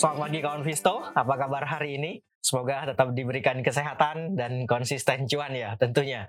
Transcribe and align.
Selamat 0.00 0.32
pagi 0.32 0.40
kawan 0.40 0.64
Visto, 0.64 1.12
apa 1.12 1.34
kabar 1.36 1.68
hari 1.68 2.00
ini? 2.00 2.24
Semoga 2.40 2.88
tetap 2.88 3.12
diberikan 3.12 3.60
kesehatan 3.60 4.32
dan 4.32 4.64
konsisten 4.64 5.28
cuan 5.28 5.52
ya 5.52 5.76
tentunya. 5.76 6.24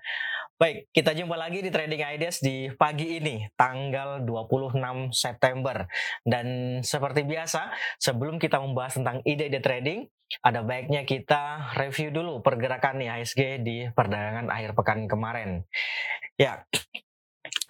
Baik, 0.59 0.91
kita 0.91 1.15
jumpa 1.15 1.39
lagi 1.39 1.63
di 1.63 1.71
Trading 1.71 2.03
Ideas 2.03 2.43
di 2.43 2.67
pagi 2.75 3.15
ini, 3.15 3.47
tanggal 3.55 4.27
26 4.27 5.15
September. 5.15 5.87
Dan 6.19 6.47
seperti 6.83 7.23
biasa, 7.23 7.71
sebelum 7.95 8.43
kita 8.43 8.59
membahas 8.59 8.99
tentang 8.99 9.23
ide-ide 9.23 9.63
trading, 9.63 10.03
ada 10.43 10.67
baiknya 10.67 11.07
kita 11.07 11.71
review 11.79 12.11
dulu 12.11 12.43
pergerakan 12.43 12.99
IHSG 12.99 13.63
di 13.63 13.87
perdagangan 13.87 14.51
akhir 14.51 14.75
pekan 14.75 15.07
kemarin. 15.07 15.63
Ya, 16.35 16.67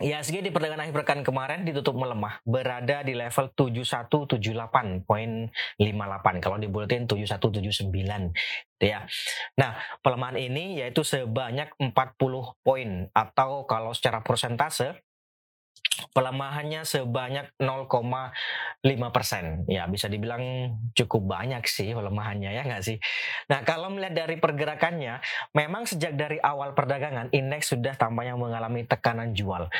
IHSG 0.02 0.42
di 0.42 0.50
perdagangan 0.50 0.90
akhir 0.90 0.96
pekan 0.98 1.22
kemarin 1.22 1.62
ditutup 1.62 1.94
melemah, 1.94 2.42
berada 2.44 3.06
di 3.06 3.14
level 3.14 3.54
7178.58. 3.54 5.06
Kalau 6.42 6.58
di 6.58 6.68
bulletin 6.68 7.06
7179 7.06 8.34
ya. 8.82 9.06
Nah, 9.62 9.78
pelemahan 10.02 10.42
ini 10.42 10.82
yaitu 10.82 11.06
sebanyak 11.06 11.70
40 11.78 11.94
poin 12.66 12.90
atau 13.14 13.70
kalau 13.70 13.94
secara 13.94 14.26
persentase 14.26 14.98
pelemahannya 16.12 16.84
sebanyak 16.84 17.56
0,5 17.58 19.16
persen. 19.16 19.64
Ya, 19.68 19.88
bisa 19.88 20.12
dibilang 20.12 20.76
cukup 20.96 21.28
banyak 21.28 21.64
sih 21.68 21.96
pelemahannya 21.96 22.52
ya 22.52 22.64
nggak 22.68 22.84
sih? 22.84 22.98
Nah, 23.52 23.64
kalau 23.64 23.92
melihat 23.92 24.28
dari 24.28 24.38
pergerakannya, 24.38 25.20
memang 25.56 25.88
sejak 25.88 26.16
dari 26.16 26.38
awal 26.40 26.76
perdagangan 26.76 27.32
indeks 27.32 27.72
sudah 27.74 27.96
tampaknya 27.96 28.36
mengalami 28.36 28.84
tekanan 28.88 29.32
jual. 29.36 29.72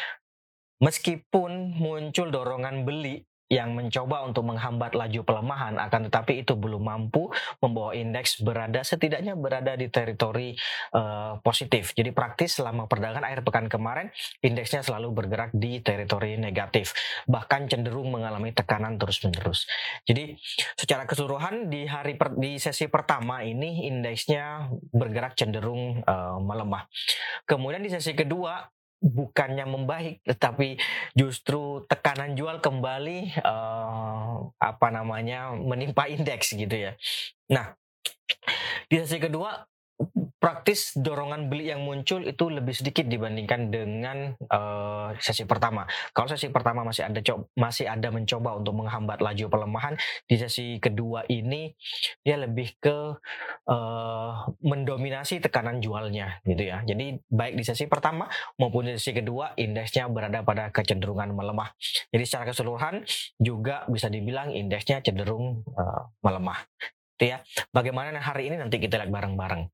Meskipun 0.82 1.78
muncul 1.78 2.34
dorongan 2.34 2.82
beli 2.90 3.22
yang 3.52 3.76
mencoba 3.76 4.24
untuk 4.24 4.48
menghambat 4.48 4.96
laju 4.96 5.28
pelemahan 5.28 5.76
akan 5.76 6.08
tetapi 6.08 6.48
itu 6.48 6.56
belum 6.56 6.88
mampu 6.88 7.28
membawa 7.60 7.92
indeks 7.92 8.40
berada 8.40 8.80
setidaknya 8.80 9.36
berada 9.36 9.76
di 9.76 9.92
teritori 9.92 10.56
uh, 10.96 11.36
positif. 11.44 11.92
Jadi 11.92 12.16
praktis 12.16 12.56
selama 12.56 12.88
perdagangan 12.88 13.28
akhir 13.28 13.44
pekan 13.44 13.68
kemarin 13.68 14.08
indeksnya 14.40 14.80
selalu 14.88 15.12
bergerak 15.12 15.52
di 15.52 15.84
teritori 15.84 16.40
negatif 16.40 16.96
bahkan 17.28 17.68
cenderung 17.68 18.08
mengalami 18.08 18.56
tekanan 18.56 18.96
terus-menerus. 18.96 19.68
Jadi 20.08 20.40
secara 20.80 21.04
keseluruhan 21.04 21.68
di 21.68 21.84
hari 21.84 22.16
per, 22.16 22.32
di 22.40 22.56
sesi 22.56 22.88
pertama 22.88 23.44
ini 23.44 23.92
indeksnya 23.92 24.72
bergerak 24.96 25.36
cenderung 25.36 26.00
uh, 26.08 26.40
melemah. 26.40 26.88
Kemudian 27.44 27.84
di 27.84 27.92
sesi 27.92 28.16
kedua 28.16 28.64
bukannya 29.02 29.66
membaik 29.66 30.22
tetapi 30.24 30.78
justru 31.18 31.82
tekanan 31.90 32.38
jual 32.38 32.62
kembali 32.62 33.42
uh, 33.42 34.54
apa 34.62 34.88
namanya 34.94 35.58
menimpa 35.58 36.06
indeks 36.06 36.54
gitu 36.54 36.72
ya. 36.72 36.94
Nah, 37.50 37.74
di 38.88 39.02
sesi 39.02 39.18
kedua 39.18 39.71
praktis 40.42 40.98
dorongan 40.98 41.54
beli 41.54 41.70
yang 41.70 41.86
muncul 41.86 42.26
itu 42.26 42.50
lebih 42.50 42.74
sedikit 42.74 43.06
dibandingkan 43.06 43.70
dengan 43.70 44.34
uh, 44.50 45.14
sesi 45.22 45.46
pertama. 45.46 45.86
Kalau 46.18 46.26
sesi 46.26 46.50
pertama 46.50 46.82
masih 46.82 47.06
ada 47.06 47.22
masih 47.54 47.86
ada 47.86 48.10
mencoba 48.10 48.58
untuk 48.58 48.74
menghambat 48.74 49.22
laju 49.22 49.46
pelemahan, 49.54 49.94
di 50.26 50.42
sesi 50.42 50.82
kedua 50.82 51.30
ini 51.30 51.78
dia 52.26 52.42
lebih 52.42 52.74
ke 52.82 53.22
uh, 53.70 54.32
mendominasi 54.66 55.46
tekanan 55.46 55.78
jualnya 55.78 56.42
gitu 56.42 56.74
ya. 56.74 56.82
Jadi 56.90 57.22
baik 57.30 57.62
di 57.62 57.64
sesi 57.64 57.86
pertama 57.86 58.26
maupun 58.58 58.90
di 58.90 58.98
sesi 58.98 59.14
kedua 59.14 59.54
indeksnya 59.62 60.10
berada 60.10 60.42
pada 60.42 60.74
kecenderungan 60.74 61.38
melemah. 61.38 61.70
Jadi 62.10 62.24
secara 62.26 62.50
keseluruhan 62.50 63.06
juga 63.38 63.86
bisa 63.86 64.10
dibilang 64.10 64.50
indeksnya 64.50 65.06
cenderung 65.06 65.62
uh, 65.78 66.10
melemah 66.26 66.58
gitu 67.22 67.38
ya. 67.38 67.38
Bagaimana 67.70 68.18
hari 68.18 68.50
ini 68.50 68.58
nanti 68.58 68.82
kita 68.82 68.98
lihat 68.98 69.14
bareng-bareng. 69.14 69.70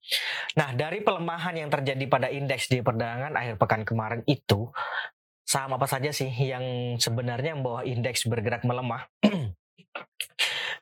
Nah, 0.59 0.69
dari 0.75 0.99
pelemahan 0.99 1.55
yang 1.55 1.71
terjadi 1.71 2.03
pada 2.11 2.27
indeks 2.27 2.67
di 2.67 2.83
perdagangan 2.83 3.31
akhir 3.31 3.55
pekan 3.55 3.87
kemarin 3.87 4.19
itu, 4.27 4.67
saham 5.47 5.79
apa 5.79 5.87
saja 5.87 6.11
sih 6.11 6.27
yang 6.27 6.99
sebenarnya 6.99 7.55
membawa 7.55 7.87
indeks 7.87 8.27
bergerak 8.27 8.67
melemah? 8.67 9.07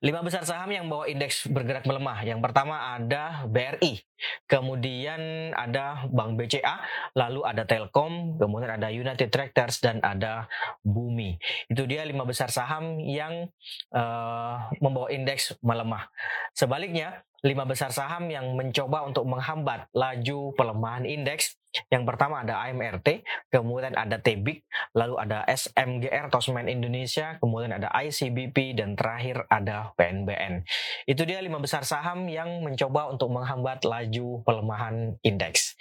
Lima 0.03 0.19
besar 0.19 0.43
saham 0.43 0.67
yang 0.71 0.91
bawa 0.91 1.07
indeks 1.07 1.47
bergerak 1.47 1.87
melemah. 1.87 2.19
Yang 2.27 2.39
pertama 2.43 2.95
ada 2.95 3.47
BRI, 3.47 4.01
kemudian 4.49 5.51
ada 5.55 6.03
Bank 6.11 6.35
BCA, 6.35 6.83
lalu 7.15 7.45
ada 7.47 7.63
Telkom, 7.63 8.35
kemudian 8.35 8.75
ada 8.75 8.91
United 8.91 9.31
Tractors 9.31 9.79
dan 9.79 10.03
ada 10.03 10.51
Bumi. 10.83 11.39
Itu 11.71 11.87
dia 11.87 12.03
lima 12.03 12.27
besar 12.27 12.51
saham 12.51 12.99
yang 12.99 13.47
uh, 13.95 14.55
membawa 14.83 15.07
indeks 15.11 15.55
melemah. 15.63 16.11
Sebaliknya, 16.51 17.23
lima 17.45 17.63
besar 17.63 17.93
saham 17.93 18.27
yang 18.27 18.57
mencoba 18.57 19.05
untuk 19.05 19.23
menghambat 19.29 19.87
laju 19.93 20.51
pelemahan 20.57 21.05
indeks 21.05 21.55
yang 21.91 22.03
pertama 22.07 22.41
ada 22.43 22.63
AMRT, 22.65 23.25
kemudian 23.51 23.93
ada 23.97 24.17
TBIK, 24.21 24.63
lalu 24.95 25.15
ada 25.19 25.43
SMGR 25.49 26.31
Tosmen 26.31 26.71
Indonesia, 26.71 27.35
kemudian 27.41 27.75
ada 27.75 27.91
ICBP 27.91 28.77
dan 28.79 28.95
terakhir 28.95 29.43
ada 29.51 29.91
PNBN. 29.99 30.63
Itu 31.09 31.27
dia 31.27 31.43
lima 31.43 31.59
besar 31.59 31.83
saham 31.83 32.27
yang 32.31 32.63
mencoba 32.63 33.11
untuk 33.11 33.33
menghambat 33.33 33.83
laju 33.83 34.45
pelemahan 34.47 35.17
indeks. 35.25 35.75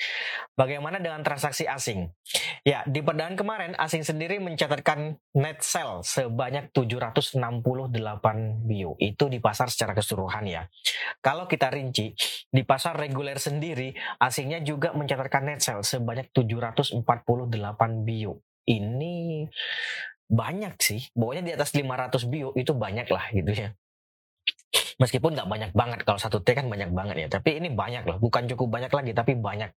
Bagaimana 0.59 0.99
dengan 0.99 1.23
transaksi 1.23 1.67
asing? 1.69 2.11
Ya, 2.65 2.81
di 2.89 3.05
perdagangan 3.05 3.37
kemarin 3.37 3.73
asing 3.77 4.03
sendiri 4.03 4.41
mencatatkan 4.41 5.21
net 5.37 5.61
sell 5.61 6.01
sebanyak 6.01 6.73
768 6.73 7.37
bio. 8.65 8.97
Itu 8.97 9.29
di 9.29 9.39
pasar 9.39 9.69
secara 9.69 9.93
keseluruhan 9.93 10.49
ya. 10.49 10.65
Kalau 11.21 11.45
kita 11.45 11.69
rinci, 11.69 12.17
di 12.49 12.63
pasar 12.65 12.97
reguler 12.97 13.37
sendiri 13.37 13.93
asingnya 14.17 14.65
juga 14.65 14.97
mencatatkan 14.97 15.45
net 15.45 15.61
sell 15.61 15.84
sebanyak 15.85 16.33
748 16.33 17.05
bio. 18.03 18.41
Ini 18.65 19.47
banyak 20.29 20.75
sih. 20.81 21.01
Pokoknya 21.13 21.43
di 21.45 21.53
atas 21.53 21.77
500 21.77 22.25
bio 22.33 22.51
itu 22.57 22.73
banyak 22.73 23.07
lah 23.13 23.29
gitu 23.31 23.53
ya. 23.53 23.69
Meskipun 24.99 25.37
nggak 25.37 25.49
banyak 25.49 25.71
banget. 25.77 26.01
Kalau 26.03 26.19
satu 26.19 26.41
T 26.43 26.57
kan 26.57 26.67
banyak 26.67 26.91
banget 26.91 27.17
ya. 27.27 27.29
Tapi 27.39 27.61
ini 27.61 27.71
banyak 27.71 28.09
lah. 28.09 28.17
Bukan 28.19 28.49
cukup 28.51 28.81
banyak 28.81 28.91
lagi, 28.91 29.13
tapi 29.13 29.37
banyak. 29.37 29.71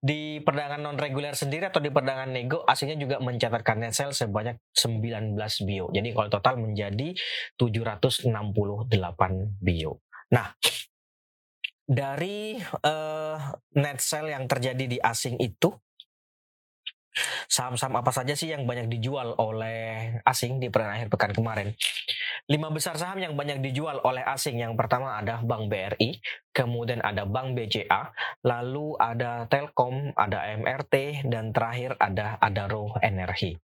Di 0.00 0.40
perdagangan 0.40 0.80
non 0.80 0.96
reguler 0.96 1.36
sendiri 1.36 1.68
atau 1.68 1.76
di 1.76 1.92
perdagangan 1.92 2.32
nego 2.32 2.64
aslinya 2.64 2.96
juga 2.96 3.20
mencatatkan 3.20 3.84
net 3.84 3.92
sale 3.92 4.16
sebanyak 4.16 4.56
19 4.72 5.36
bio. 5.68 5.92
Jadi 5.92 6.08
kalau 6.16 6.28
total 6.32 6.56
menjadi 6.56 7.12
768 7.60 8.32
bio. 9.60 10.00
Nah, 10.32 10.56
dari 11.90 12.54
uh, 12.86 13.36
net 13.74 13.98
sale 13.98 14.30
yang 14.30 14.46
terjadi 14.46 14.86
di 14.86 14.98
asing 15.02 15.34
itu 15.42 15.74
saham-saham 17.50 17.98
apa 17.98 18.14
saja 18.14 18.38
sih 18.38 18.54
yang 18.54 18.62
banyak 18.62 18.86
dijual 18.86 19.34
oleh 19.34 20.14
asing 20.22 20.62
di 20.62 20.70
perdagangan 20.70 20.96
akhir 21.02 21.08
pekan 21.10 21.32
kemarin? 21.34 21.68
Lima 22.46 22.70
besar 22.70 22.94
saham 22.94 23.18
yang 23.18 23.34
banyak 23.34 23.58
dijual 23.58 23.98
oleh 24.06 24.22
asing 24.22 24.62
yang 24.62 24.78
pertama 24.78 25.18
ada 25.18 25.42
Bank 25.42 25.66
BRI, 25.66 26.22
kemudian 26.54 27.02
ada 27.02 27.26
Bank 27.26 27.58
BCA, 27.58 28.14
lalu 28.46 28.94
ada 28.94 29.50
Telkom, 29.50 30.14
ada 30.14 30.46
MRT, 30.54 31.26
dan 31.26 31.50
terakhir 31.50 31.98
ada 31.98 32.38
Adaro 32.38 32.94
Energi. 33.02 33.58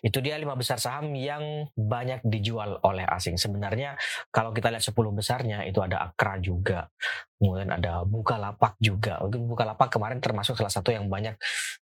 Itu 0.00 0.18
dia 0.24 0.40
lima 0.40 0.56
besar 0.58 0.80
saham 0.80 1.12
yang 1.14 1.68
banyak 1.76 2.24
dijual 2.26 2.80
oleh 2.82 3.04
asing. 3.06 3.36
Sebenarnya 3.36 3.94
kalau 4.32 4.50
kita 4.50 4.72
lihat 4.72 4.82
10 4.82 4.94
besarnya 5.14 5.62
itu 5.68 5.78
ada 5.84 6.10
Akra 6.10 6.40
juga. 6.40 6.88
Kemudian 7.36 7.70
ada 7.70 8.02
Bukalapak 8.08 8.80
juga. 8.80 9.20
Bukalapak 9.28 9.92
kemarin 9.92 10.18
termasuk 10.18 10.56
salah 10.56 10.72
satu 10.72 10.90
yang 10.90 11.06
banyak 11.06 11.36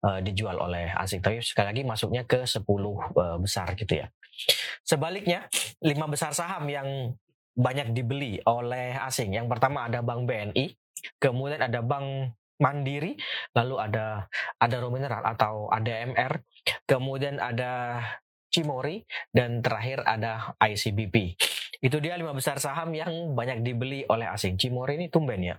uh, 0.03 0.19
dijual 0.19 0.57
oleh 0.57 0.89
asing. 0.97 1.21
Tapi 1.21 1.39
sekali 1.45 1.67
lagi 1.69 1.81
masuknya 1.85 2.25
ke 2.25 2.43
10 2.43 2.65
uh, 2.65 2.97
eh, 2.97 3.37
besar 3.37 3.71
gitu 3.77 3.93
ya. 4.01 4.09
Sebaliknya, 4.81 5.45
lima 5.85 6.09
besar 6.09 6.33
saham 6.33 6.65
yang 6.65 7.13
banyak 7.53 7.93
dibeli 7.93 8.41
oleh 8.47 8.95
asing. 9.05 9.35
Yang 9.35 9.47
pertama 9.51 9.85
ada 9.85 10.01
Bank 10.01 10.25
BNI, 10.25 10.73
kemudian 11.21 11.61
ada 11.61 11.83
Bank 11.83 12.33
Mandiri, 12.61 13.17
lalu 13.57 13.75
ada 13.81 14.29
ada 14.61 14.77
Mineral 14.87 15.25
atau 15.25 15.67
ADMR, 15.73 16.45
kemudian 16.85 17.41
ada 17.41 17.97
Cimori, 18.51 19.01
dan 19.33 19.65
terakhir 19.65 20.05
ada 20.05 20.53
ICBP. 20.61 21.39
Itu 21.81 21.97
dia 21.97 22.13
lima 22.13 22.35
besar 22.37 22.61
saham 22.61 22.93
yang 22.93 23.33
banyak 23.33 23.65
dibeli 23.65 24.05
oleh 24.05 24.29
asing. 24.29 24.59
Cimori 24.61 25.01
ini 25.01 25.09
tumben 25.09 25.41
ya, 25.41 25.57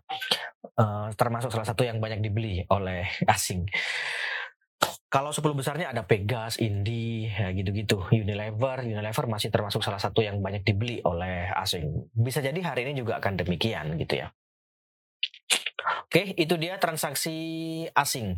uh, 0.78 1.10
termasuk 1.18 1.50
salah 1.50 1.66
satu 1.66 1.82
yang 1.82 1.98
banyak 1.98 2.22
dibeli 2.22 2.62
oleh 2.70 3.08
asing. 3.26 3.66
Kalau 5.12 5.28
10 5.28 5.44
besarnya 5.52 5.92
ada 5.92 6.08
Pegas, 6.08 6.56
Indi, 6.56 7.28
ya 7.28 7.52
gitu-gitu. 7.52 8.00
Unilever, 8.16 8.80
Unilever 8.80 9.28
masih 9.28 9.52
termasuk 9.52 9.84
salah 9.84 10.00
satu 10.00 10.24
yang 10.24 10.40
banyak 10.40 10.64
dibeli 10.64 11.04
oleh 11.04 11.52
asing. 11.52 12.08
Bisa 12.16 12.40
jadi 12.40 12.56
hari 12.64 12.88
ini 12.88 12.96
juga 12.96 13.20
akan 13.20 13.44
demikian 13.44 13.92
gitu 14.00 14.24
ya. 14.24 14.32
Oke, 16.12 16.36
itu 16.36 16.60
dia 16.60 16.76
transaksi 16.76 17.32
asing. 17.96 18.36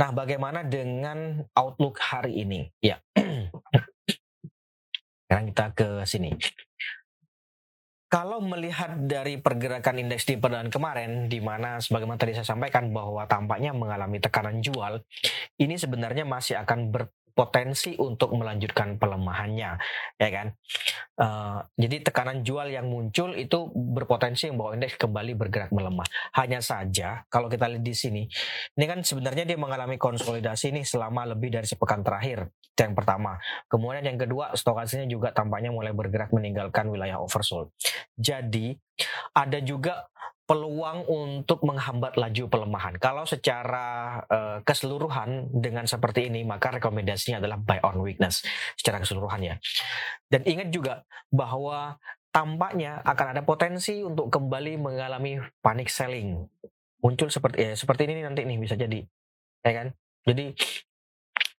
Nah, 0.00 0.16
bagaimana 0.16 0.64
dengan 0.64 1.44
outlook 1.52 2.00
hari 2.00 2.40
ini? 2.40 2.72
Ya. 2.80 3.04
Sekarang 5.28 5.44
kita 5.52 5.76
ke 5.76 5.88
sini. 6.08 6.32
kalau 8.08 8.40
melihat 8.40 8.96
dari 9.04 9.36
pergerakan 9.36 10.08
indeks 10.08 10.24
di 10.24 10.40
perdaan 10.40 10.72
kemarin, 10.72 11.28
di 11.28 11.44
mana 11.44 11.84
sebagaimana 11.84 12.16
tadi 12.16 12.32
saya 12.32 12.48
sampaikan 12.48 12.88
bahwa 12.96 13.28
tampaknya 13.28 13.76
mengalami 13.76 14.16
tekanan 14.16 14.64
jual, 14.64 15.04
ini 15.60 15.76
sebenarnya 15.76 16.24
masih 16.24 16.64
akan 16.64 16.92
ber, 16.92 17.12
potensi 17.32 17.96
untuk 17.96 18.36
melanjutkan 18.36 19.00
pelemahannya, 19.00 19.70
ya 20.20 20.28
kan? 20.32 20.46
Uh, 21.16 21.60
jadi 21.76 22.04
tekanan 22.04 22.44
jual 22.44 22.68
yang 22.68 22.88
muncul 22.88 23.32
itu 23.36 23.68
berpotensi 23.72 24.52
membawa 24.52 24.76
indeks 24.76 25.00
kembali 25.00 25.32
bergerak 25.36 25.72
melemah. 25.72 26.06
Hanya 26.36 26.60
saja 26.60 27.24
kalau 27.32 27.48
kita 27.48 27.68
lihat 27.68 27.84
di 27.84 27.94
sini, 27.96 28.22
ini 28.76 28.84
kan 28.84 29.00
sebenarnya 29.00 29.44
dia 29.48 29.58
mengalami 29.58 29.96
konsolidasi 29.96 30.72
ini 30.72 30.82
selama 30.84 31.32
lebih 31.32 31.52
dari 31.52 31.66
sepekan 31.68 32.04
terakhir. 32.04 32.48
Itu 32.72 32.88
yang 32.88 32.96
pertama. 32.96 33.36
Kemudian 33.68 34.04
yang 34.04 34.20
kedua, 34.20 34.56
stokasisnya 34.56 35.08
juga 35.08 35.32
tampaknya 35.32 35.68
mulai 35.72 35.92
bergerak 35.92 36.32
meninggalkan 36.32 36.88
wilayah 36.88 37.20
oversold. 37.20 37.72
Jadi 38.16 38.72
ada 39.36 39.58
juga 39.60 40.08
peluang 40.52 41.08
untuk 41.08 41.64
menghambat 41.64 42.20
laju 42.20 42.44
pelemahan. 42.52 43.00
Kalau 43.00 43.24
secara 43.24 44.20
uh, 44.28 44.58
keseluruhan 44.60 45.48
dengan 45.48 45.88
seperti 45.88 46.28
ini, 46.28 46.44
maka 46.44 46.76
rekomendasinya 46.76 47.40
adalah 47.40 47.56
buy 47.56 47.80
on 47.80 48.04
weakness 48.04 48.44
secara 48.76 49.00
keseluruhan 49.00 49.40
ya. 49.40 49.56
Dan 50.28 50.44
ingat 50.44 50.68
juga 50.68 51.08
bahwa 51.32 51.96
tampaknya 52.28 53.00
akan 53.00 53.32
ada 53.32 53.42
potensi 53.48 54.04
untuk 54.04 54.28
kembali 54.28 54.76
mengalami 54.76 55.40
panic 55.64 55.88
selling. 55.88 56.44
Muncul 57.00 57.32
seperti 57.32 57.56
ya, 57.56 57.72
seperti 57.72 58.12
ini 58.12 58.20
nanti 58.20 58.44
nih 58.44 58.60
bisa 58.60 58.76
jadi. 58.76 59.00
Ya 59.64 59.72
kan? 59.72 59.88
Jadi 60.28 60.52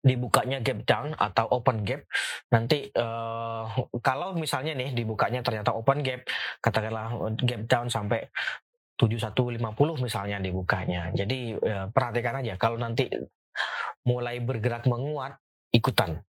dibukanya 0.04 0.60
gap 0.60 0.84
down 0.84 1.16
atau 1.16 1.48
open 1.48 1.88
gap 1.88 2.04
nanti 2.51 2.92
uh, 3.00 3.63
kalau 4.04 4.36
misalnya 4.36 4.75
nih 4.75 4.92
dibukanya 4.92 5.40
ternyata 5.40 5.72
open 5.72 6.04
gap 6.04 6.28
katakanlah 6.60 7.07
gap 7.40 7.63
down 7.72 7.88
sampai 7.88 8.28
7150 9.04 10.00
misalnya 10.00 10.40
dibukanya. 10.40 11.12
Jadi 11.12 11.60
ya, 11.60 11.92
perhatikan 11.92 12.40
aja 12.40 12.56
kalau 12.56 12.80
nanti 12.80 13.12
mulai 14.08 14.40
bergerak 14.40 14.88
menguat 14.88 15.36
ikutan. 15.76 16.24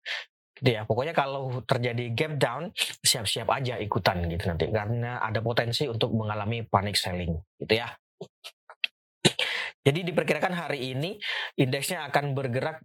Gitu 0.55 0.71
ya. 0.79 0.87
Pokoknya 0.87 1.11
kalau 1.11 1.65
terjadi 1.67 2.15
gap 2.15 2.39
down 2.39 2.71
siap-siap 3.03 3.51
aja 3.51 3.75
ikutan 3.83 4.23
gitu 4.31 4.47
nanti 4.47 4.71
karena 4.71 5.19
ada 5.19 5.43
potensi 5.43 5.91
untuk 5.91 6.15
mengalami 6.15 6.63
panic 6.63 6.95
selling 6.95 7.35
gitu 7.59 7.75
ya. 7.75 7.91
Jadi 9.81 10.05
diperkirakan 10.13 10.53
hari 10.55 10.93
ini 10.93 11.17
indeksnya 11.57 12.05
akan 12.13 12.37
bergerak 12.37 12.85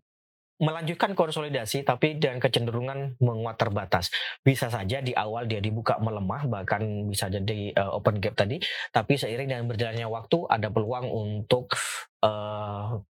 melanjutkan 0.56 1.12
konsolidasi 1.18 1.84
tapi 1.84 2.16
dengan 2.16 2.40
kecenderungan 2.40 3.20
menguat 3.20 3.60
terbatas. 3.60 4.08
Bisa 4.40 4.72
saja 4.72 5.04
di 5.04 5.12
awal 5.12 5.52
dia 5.52 5.60
dibuka 5.60 6.00
melemah 6.00 6.48
bahkan 6.48 7.08
bisa 7.12 7.28
jadi 7.28 7.76
uh, 7.76 8.00
open 8.00 8.24
gap 8.24 8.40
tadi, 8.40 8.60
tapi 8.96 9.20
seiring 9.20 9.52
dengan 9.52 9.68
berjalannya 9.68 10.08
waktu 10.08 10.38
ada 10.48 10.72
peluang 10.72 11.12
untuk 11.12 11.76
uh, 12.24 13.04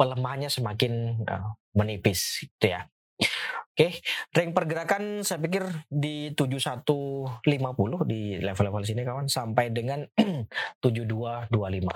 pelemahannya 0.00 0.48
semakin 0.48 1.24
uh, 1.28 1.52
menipis 1.76 2.46
gitu 2.46 2.72
ya. 2.72 2.88
Oke, 3.18 3.94
okay. 3.94 4.02
rank 4.34 4.58
pergerakan 4.58 5.22
saya 5.22 5.38
pikir 5.38 5.62
di 5.86 6.34
7150 6.34 7.46
di 8.10 8.38
level-level 8.42 8.82
sini 8.82 9.02
kawan 9.06 9.30
sampai 9.30 9.70
dengan 9.70 10.02
7225. 10.82 11.46
Oke, 11.46 11.94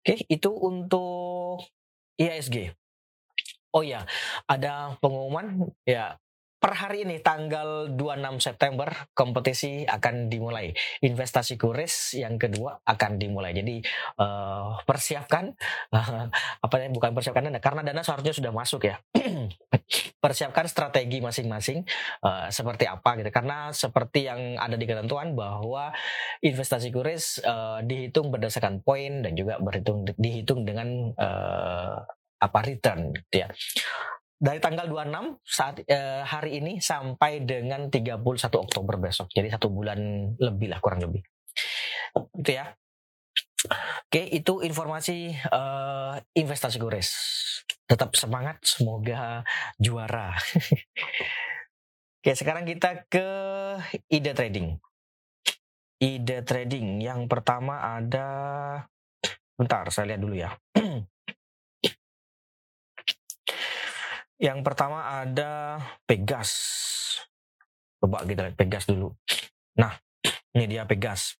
okay. 0.00 0.24
itu 0.28 0.50
untuk 0.52 1.60
IISG. 2.16 2.79
Oh 3.70 3.86
ya, 3.86 4.02
ada 4.50 4.98
pengumuman 4.98 5.70
ya 5.86 6.18
per 6.60 6.76
hari 6.76 7.08
ini 7.08 7.24
tanggal 7.24 7.88
26 7.96 8.36
September 8.44 8.92
kompetisi 9.16 9.88
akan 9.88 10.28
dimulai. 10.28 10.76
Investasi 11.00 11.56
kuris 11.56 12.20
yang 12.20 12.36
kedua 12.36 12.84
akan 12.84 13.16
dimulai. 13.16 13.56
Jadi 13.56 13.80
uh, 14.20 14.76
persiapkan 14.84 15.56
uh, 15.96 16.28
apa 16.68 16.74
ya 16.76 16.92
bukan 16.92 17.16
persiapkan 17.16 17.48
dana 17.48 17.58
karena 17.64 17.80
dana 17.80 18.04
seharusnya 18.04 18.36
sudah 18.36 18.52
masuk 18.52 18.92
ya. 18.92 19.00
persiapkan 20.22 20.68
strategi 20.68 21.24
masing-masing 21.24 21.80
uh, 22.28 22.52
seperti 22.52 22.84
apa 22.84 23.16
gitu. 23.16 23.32
Karena 23.32 23.72
seperti 23.72 24.28
yang 24.28 24.60
ada 24.60 24.76
di 24.76 24.84
ketentuan 24.84 25.32
bahwa 25.32 25.96
investasi 26.44 26.92
kuris 26.92 27.40
uh, 27.40 27.80
dihitung 27.80 28.28
berdasarkan 28.28 28.84
poin 28.84 29.24
dan 29.24 29.32
juga 29.32 29.56
berhitung 29.56 30.04
dihitung 30.20 30.68
dengan 30.68 31.16
uh, 31.16 32.04
apa 32.40 32.58
return 32.64 33.12
gitu 33.14 33.44
ya. 33.44 33.48
Dari 34.40 34.56
tanggal 34.56 34.88
26 34.88 35.44
saat 35.44 35.84
eh, 35.84 36.24
hari 36.24 36.64
ini 36.64 36.80
sampai 36.80 37.44
dengan 37.44 37.92
31 37.92 38.24
Oktober 38.56 38.96
besok. 38.96 39.28
Jadi 39.28 39.52
satu 39.52 39.68
bulan 39.68 40.32
lebih 40.40 40.72
lah 40.72 40.80
kurang 40.80 41.04
lebih. 41.04 41.20
Gitu 42.40 42.56
ya. 42.56 42.72
Oke, 44.08 44.24
itu 44.32 44.64
informasi 44.64 45.36
uh, 45.52 46.16
investasi 46.32 46.80
gores. 46.80 47.12
Tetap 47.84 48.16
semangat, 48.16 48.56
semoga 48.64 49.44
juara. 49.76 50.32
Oke, 52.20 52.32
sekarang 52.32 52.64
kita 52.64 53.04
ke 53.12 53.28
ide 54.08 54.32
trading. 54.32 54.80
Ide 56.00 56.40
trading 56.48 57.04
yang 57.04 57.28
pertama 57.28 58.00
ada 58.00 58.28
bentar, 59.60 59.84
saya 59.92 60.16
lihat 60.16 60.20
dulu 60.24 60.36
ya. 60.40 60.56
Yang 64.40 64.64
pertama 64.64 65.20
ada 65.20 65.76
Pegas. 66.08 66.50
Coba 68.00 68.24
kita 68.24 68.48
lihat 68.48 68.56
Pegas 68.56 68.88
dulu. 68.88 69.12
Nah, 69.76 69.92
ini 70.56 70.64
dia 70.64 70.88
Pegas. 70.88 71.36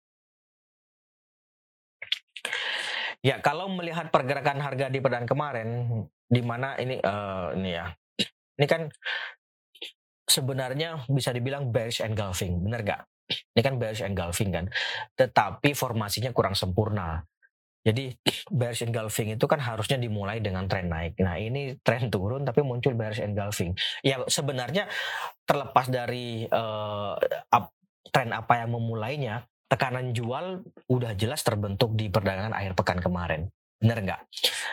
Ya, 3.24 3.40
kalau 3.40 3.72
melihat 3.72 4.12
pergerakan 4.12 4.60
harga 4.60 4.92
di 4.92 5.00
perdaan 5.00 5.28
kemarin, 5.28 5.88
di 6.28 6.40
mana 6.40 6.76
ini 6.80 6.96
uh, 7.00 7.52
ini 7.52 7.76
ya, 7.76 7.92
ini 8.56 8.66
kan 8.68 8.88
sebenarnya 10.24 11.04
bisa 11.04 11.28
dibilang 11.28 11.68
bearish 11.68 12.00
engulfing, 12.00 12.64
benar 12.64 12.80
gak? 12.80 13.02
Ini 13.28 13.60
kan 13.60 13.76
bearish 13.76 14.00
engulfing 14.00 14.48
kan, 14.52 14.64
tetapi 15.20 15.76
formasinya 15.76 16.32
kurang 16.32 16.56
sempurna. 16.56 17.20
Jadi 17.80 18.12
bearish 18.58 18.84
engulfing 18.84 19.34
itu 19.34 19.44
kan 19.48 19.60
harusnya 19.60 19.96
dimulai 19.96 20.38
dengan 20.44 20.68
tren 20.68 20.88
naik. 20.92 21.16
Nah 21.20 21.40
ini 21.40 21.76
tren 21.80 22.12
turun 22.12 22.44
tapi 22.44 22.60
muncul 22.60 22.92
bearish 22.92 23.24
engulfing. 23.24 23.72
Ya 24.04 24.20
sebenarnya 24.28 24.88
terlepas 25.48 25.88
dari 25.88 26.44
uh, 26.48 27.16
up, 27.50 27.72
tren 28.12 28.32
apa 28.36 28.64
yang 28.64 28.76
memulainya, 28.76 29.48
tekanan 29.70 30.12
jual 30.12 30.66
udah 30.90 31.12
jelas 31.16 31.40
terbentuk 31.40 31.96
di 31.96 32.12
perdagangan 32.12 32.52
akhir 32.52 32.76
pekan 32.76 33.00
kemarin. 33.00 33.48
Benar 33.80 34.04
nggak? 34.04 34.20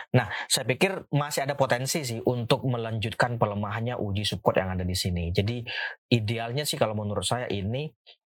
Nah, 0.08 0.28
saya 0.48 0.68
pikir 0.68 1.08
masih 1.08 1.48
ada 1.48 1.56
potensi 1.56 2.04
sih 2.04 2.20
untuk 2.28 2.68
melanjutkan 2.68 3.40
pelemahannya 3.40 3.96
uji 3.96 4.24
support 4.28 4.60
yang 4.60 4.76
ada 4.76 4.84
di 4.84 4.92
sini. 4.92 5.32
Jadi 5.32 5.64
idealnya 6.12 6.68
sih 6.68 6.76
kalau 6.76 6.92
menurut 6.92 7.24
saya 7.24 7.48
ini 7.48 7.88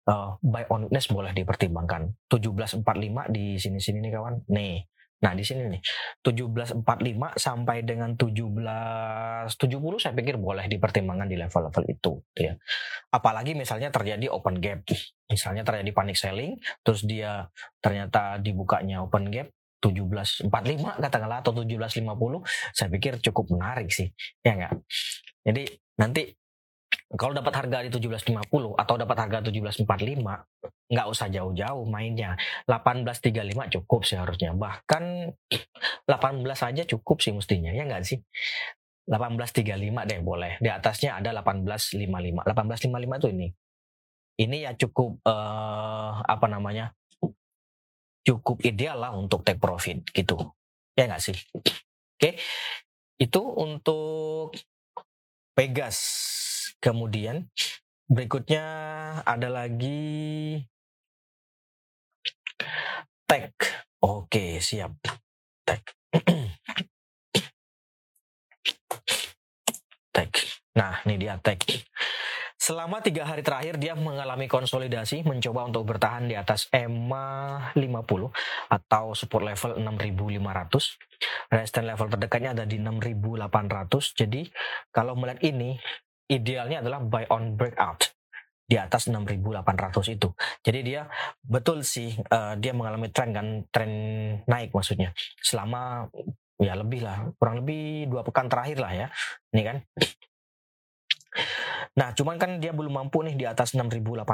uh, 0.10 0.38
buy 0.42 0.66
on 0.70 0.90
boleh 0.90 1.32
dipertimbangkan. 1.34 2.14
1745 2.30 3.34
di 3.34 3.58
sini-sini 3.58 3.98
nih 4.02 4.12
kawan. 4.14 4.36
Nih. 4.50 4.86
Nah, 5.16 5.34
di 5.34 5.42
sini 5.42 5.66
nih. 5.66 5.82
1745 6.22 6.86
sampai 7.40 7.82
dengan 7.82 8.14
1770 8.14 9.50
saya 10.02 10.14
pikir 10.14 10.38
boleh 10.38 10.66
dipertimbangkan 10.70 11.28
di 11.30 11.38
level-level 11.40 11.84
itu 11.90 12.12
gitu 12.34 12.42
ya. 12.42 12.54
Apalagi 13.10 13.58
misalnya 13.58 13.90
terjadi 13.90 14.30
open 14.30 14.62
gap. 14.62 14.86
Misalnya 15.26 15.66
terjadi 15.66 15.90
panic 15.90 16.18
selling 16.18 16.62
terus 16.86 17.02
dia 17.02 17.50
ternyata 17.82 18.38
dibukanya 18.38 19.02
open 19.02 19.34
gap 19.34 19.50
1745 19.82 20.50
katakanlah 20.98 21.46
atau 21.46 21.54
1750 21.54 22.42
saya 22.74 22.90
pikir 22.90 23.22
cukup 23.22 23.54
menarik 23.54 23.94
sih 23.94 24.10
ya 24.42 24.58
enggak 24.58 24.74
jadi 25.46 25.64
nanti 26.02 26.34
kalau 27.16 27.34
dapat 27.34 27.54
harga 27.56 27.78
di 27.88 27.90
17.50 27.90 28.76
atau 28.76 28.96
dapat 29.00 29.18
harga 29.18 29.40
17.45 29.48 29.88
nggak 30.86 31.08
usah 31.10 31.28
jauh-jauh 31.34 31.84
mainnya. 31.90 32.38
18.35 32.70 33.76
cukup 33.80 34.02
sih 34.06 34.18
harusnya 34.20 34.54
bahkan 34.54 35.34
18 36.10 36.46
saja 36.54 36.84
cukup 36.86 37.24
sih 37.24 37.34
mestinya 37.34 37.74
ya 37.74 37.88
nggak 37.88 38.04
sih? 38.06 38.20
18.35 39.06 40.10
deh 40.10 40.20
boleh. 40.22 40.58
Di 40.62 40.70
atasnya 40.70 41.18
ada 41.18 41.34
18.55 41.42 42.00
18.55 42.42 43.20
itu 43.22 43.28
ini. 43.32 43.48
Ini 44.36 44.58
ya 44.68 44.72
cukup 44.76 45.24
uh, 45.24 46.20
apa 46.26 46.46
namanya? 46.52 46.92
Cukup 48.26 48.60
ideal 48.66 49.00
lah 49.00 49.14
untuk 49.14 49.46
take 49.46 49.62
profit 49.62 50.04
gitu. 50.12 50.36
Ya 50.98 51.08
nggak 51.08 51.22
sih? 51.22 51.38
Oke. 51.54 52.42
Itu 53.16 53.42
untuk 53.56 54.52
Pegas 55.56 55.96
Kemudian 56.80 57.50
berikutnya 58.06 58.66
ada 59.26 59.50
lagi 59.50 60.62
tag. 63.26 63.54
Oke, 64.02 64.62
siap. 64.62 64.94
Tag. 65.66 65.82
tag. 70.16 70.32
Nah, 70.78 71.02
ini 71.10 71.16
dia 71.18 71.42
tag. 71.42 71.58
Selama 72.66 72.98
tiga 72.98 73.30
hari 73.30 73.46
terakhir 73.46 73.78
dia 73.78 73.94
mengalami 73.94 74.50
konsolidasi, 74.50 75.22
mencoba 75.22 75.70
untuk 75.70 75.86
bertahan 75.86 76.26
di 76.26 76.34
atas 76.34 76.66
EMA 76.74 77.62
50 77.78 78.34
atau 78.74 79.14
support 79.14 79.46
level 79.46 79.78
6500. 79.86 80.98
Resistance 81.54 81.86
level 81.86 82.10
terdekatnya 82.18 82.58
ada 82.58 82.66
di 82.66 82.82
6800. 82.82 84.18
Jadi 84.18 84.50
kalau 84.90 85.14
melihat 85.14 85.46
ini, 85.46 85.78
idealnya 86.30 86.82
adalah 86.82 87.00
buy 87.02 87.26
on 87.30 87.54
breakout 87.54 88.16
di 88.66 88.82
atas 88.82 89.06
6800 89.14 90.18
itu. 90.18 90.30
Jadi 90.66 90.80
dia 90.82 91.06
betul 91.46 91.86
sih 91.86 92.18
uh, 92.34 92.58
dia 92.58 92.74
mengalami 92.74 93.14
tren 93.14 93.30
kan, 93.30 93.48
tren 93.70 93.92
naik 94.50 94.74
maksudnya. 94.74 95.14
Selama 95.38 96.10
ya 96.58 96.74
lebih 96.74 97.06
lah, 97.06 97.30
kurang 97.38 97.62
lebih 97.62 98.10
dua 98.10 98.26
pekan 98.26 98.50
terakhir 98.50 98.82
lah 98.82 98.94
ya. 98.94 99.08
Ini 99.54 99.64
kan 99.64 99.78
Nah, 101.96 102.12
cuman 102.12 102.36
kan 102.36 102.60
dia 102.60 102.76
belum 102.76 102.92
mampu 102.92 103.24
nih 103.24 103.40
di 103.40 103.46
atas 103.48 103.72
6.800. 103.72 104.28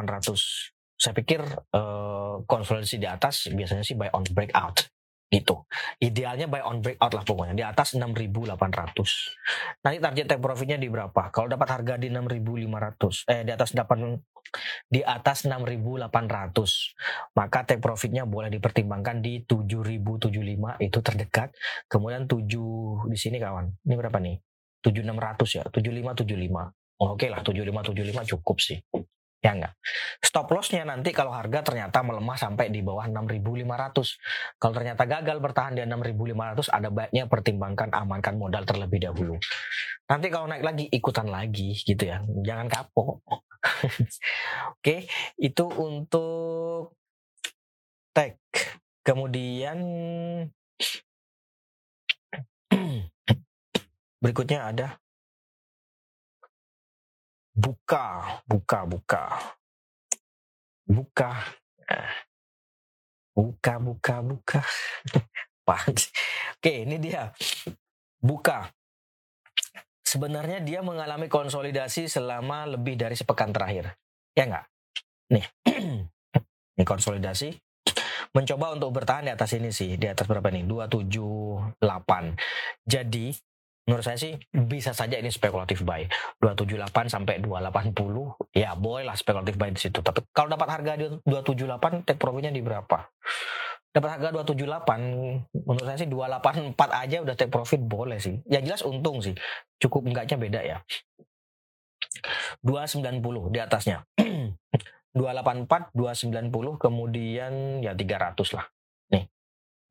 Saya 0.98 1.14
pikir 1.14 1.42
uh, 1.74 2.42
konsolidasi 2.46 2.98
di 2.98 3.10
atas 3.10 3.50
biasanya 3.50 3.86
sih 3.86 3.98
buy 3.98 4.10
on 4.14 4.26
breakout 4.34 4.90
gitu. 5.32 5.64
Idealnya 6.04 6.52
buy 6.52 6.60
on 6.68 6.84
breakout 6.84 7.16
lah 7.16 7.24
pokoknya. 7.24 7.56
Di 7.56 7.64
atas 7.64 7.96
6.800. 7.96 8.52
Nanti 9.88 9.98
target 10.04 10.26
take 10.28 10.44
profitnya 10.44 10.76
di 10.76 10.92
berapa? 10.92 11.32
Kalau 11.32 11.48
dapat 11.48 11.68
harga 11.80 11.96
di 11.96 12.12
6.500 12.12 13.32
eh 13.32 13.42
di 13.48 13.52
atas 13.56 13.72
dapat 13.72 14.20
di 14.92 15.00
atas 15.00 15.48
6.800 15.48 16.12
maka 17.40 17.64
take 17.64 17.80
profitnya 17.80 18.28
boleh 18.28 18.52
dipertimbangkan 18.52 19.24
di 19.24 19.48
7.075 19.48 20.84
itu 20.84 21.00
terdekat. 21.00 21.56
Kemudian 21.88 22.28
7 22.28 23.08
di 23.08 23.18
sini 23.18 23.40
kawan. 23.40 23.72
Ini 23.88 23.96
berapa 23.96 24.20
nih? 24.20 24.36
7600 24.84 25.58
ya? 25.58 25.64
7575 25.72 26.82
Oh, 27.02 27.18
Oke 27.18 27.26
okay 27.26 27.30
lah 27.34 27.42
7575 27.42 28.38
cukup 28.38 28.62
sih. 28.62 28.78
Ya 29.42 29.58
enggak. 29.58 29.74
Stop 30.22 30.54
lossnya 30.54 30.86
nanti 30.86 31.10
kalau 31.10 31.34
harga 31.34 31.66
ternyata 31.66 32.06
melemah 32.06 32.38
sampai 32.38 32.70
di 32.70 32.86
bawah 32.86 33.10
6.500. 33.10 34.62
Kalau 34.62 34.74
ternyata 34.78 35.10
gagal 35.10 35.42
bertahan 35.42 35.74
di 35.74 35.82
6.500 35.82 36.70
ada 36.70 36.90
baiknya 36.94 37.26
pertimbangkan 37.26 37.90
amankan 37.90 38.38
modal 38.38 38.62
terlebih 38.70 39.02
dahulu. 39.02 39.42
Nanti 40.06 40.30
kalau 40.30 40.46
naik 40.46 40.62
lagi 40.62 40.86
ikutan 40.94 41.26
lagi 41.26 41.74
gitu 41.74 42.06
ya. 42.06 42.22
Jangan 42.22 42.70
kapok. 42.70 43.26
Oke, 44.78 45.10
itu 45.42 45.66
untuk 45.74 46.94
tag. 48.14 48.38
Kemudian 49.02 49.82
berikutnya 54.22 54.70
ada 54.70 55.02
buka, 57.52 58.40
buka, 58.48 58.80
buka, 58.88 59.24
buka, 60.88 61.32
buka, 63.36 63.74
buka, 63.80 64.16
buka. 64.24 64.62
Oke, 66.58 66.74
ini 66.88 67.00
dia 67.00 67.32
buka. 68.20 68.72
Sebenarnya 70.04 70.60
dia 70.60 70.84
mengalami 70.84 71.32
konsolidasi 71.32 72.12
selama 72.12 72.68
lebih 72.68 73.00
dari 73.00 73.16
sepekan 73.16 73.56
terakhir. 73.56 73.96
Ya 74.36 74.44
enggak? 74.48 74.66
Nih, 75.32 75.46
ini 76.76 76.84
konsolidasi. 76.84 77.56
Mencoba 78.32 78.76
untuk 78.76 78.96
bertahan 78.96 79.28
di 79.28 79.32
atas 79.32 79.52
ini 79.56 79.76
sih, 79.76 80.00
di 80.00 80.08
atas 80.08 80.24
berapa 80.28 80.48
nih? 80.52 80.64
278. 80.64 81.84
Jadi 82.88 83.36
menurut 83.86 84.06
saya 84.06 84.18
sih 84.18 84.38
bisa 84.54 84.94
saja 84.94 85.18
ini 85.18 85.34
spekulatif 85.34 85.82
buy. 85.82 86.06
278 86.40 87.10
sampai 87.10 87.42
280 87.42 88.54
ya 88.54 88.78
boleh 88.78 89.04
lah 89.08 89.18
spekulatif 89.18 89.58
buy 89.58 89.74
di 89.74 89.82
situ. 89.82 90.00
Tapi 90.00 90.26
kalau 90.32 90.54
dapat 90.54 90.68
harga 90.70 90.92
di 90.98 91.06
278 91.26 92.06
take 92.06 92.20
profitnya 92.22 92.54
di 92.54 92.62
berapa? 92.62 92.98
Dapat 93.92 94.10
harga 94.18 94.28
278 94.32 95.68
menurut 95.68 95.86
saya 95.86 95.98
sih 96.00 96.10
284 96.10 96.78
aja 96.78 97.18
udah 97.26 97.36
take 97.36 97.52
profit 97.52 97.82
boleh 97.82 98.22
sih. 98.22 98.40
Ya 98.48 98.62
jelas 98.64 98.86
untung 98.86 99.20
sih. 99.20 99.36
Cukup 99.82 100.08
enggaknya 100.08 100.38
beda 100.38 100.62
ya. 100.64 100.78
290 102.64 103.52
di 103.52 103.60
atasnya. 103.60 104.06
284 105.12 105.92
290 105.92 106.80
kemudian 106.80 107.84
ya 107.84 107.92
300 107.92 108.56
lah 108.56 108.66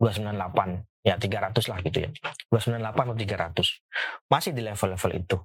298 0.00 1.06
ya 1.06 1.14
300 1.16 1.70
lah 1.70 1.78
gitu 1.84 1.98
ya 2.04 2.10
298 2.52 2.80
atau 2.82 3.16
300 3.16 4.32
masih 4.32 4.50
di 4.56 4.62
level-level 4.64 5.12
itu 5.16 5.36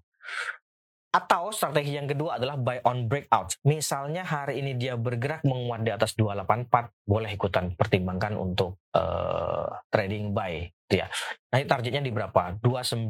atau 1.16 1.48
strategi 1.56 1.96
yang 1.96 2.12
kedua 2.12 2.36
adalah 2.36 2.60
buy 2.60 2.84
on 2.84 3.08
breakout. 3.08 3.56
Misalnya 3.64 4.28
hari 4.28 4.60
ini 4.60 4.76
dia 4.76 5.00
bergerak 5.00 5.48
menguat 5.48 5.88
di 5.88 5.92
atas 5.96 6.12
284, 6.20 6.92
boleh 7.08 7.32
ikutan 7.32 7.72
pertimbangkan 7.72 8.36
untuk 8.36 8.84
uh, 8.92 9.80
trading 9.88 10.36
buy, 10.36 10.68
gitu 10.68 11.00
ya. 11.00 11.08
Nanti 11.56 11.66
targetnya 11.72 12.04
di 12.04 12.12
berapa? 12.12 12.60
29 12.60 13.08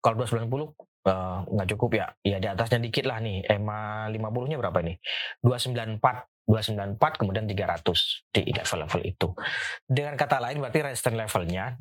kalau 0.00 0.14
290 0.16 0.48
uh, 0.48 1.44
nggak 1.44 1.68
cukup 1.76 1.90
ya. 1.92 2.06
Ya 2.24 2.40
di 2.40 2.48
atasnya 2.48 2.80
dikit 2.80 3.04
lah 3.04 3.20
nih. 3.20 3.44
EMA 3.44 4.08
50-nya 4.08 4.56
berapa 4.56 4.80
nih? 4.80 4.96
294 5.44 6.37
294 6.48 7.20
kemudian 7.20 7.44
300 7.44 7.84
di 8.32 8.42
level-level 8.56 9.00
itu. 9.04 9.28
Dengan 9.84 10.16
kata 10.16 10.40
lain 10.40 10.64
berarti 10.64 10.80
resistance 10.80 11.20
levelnya 11.20 11.76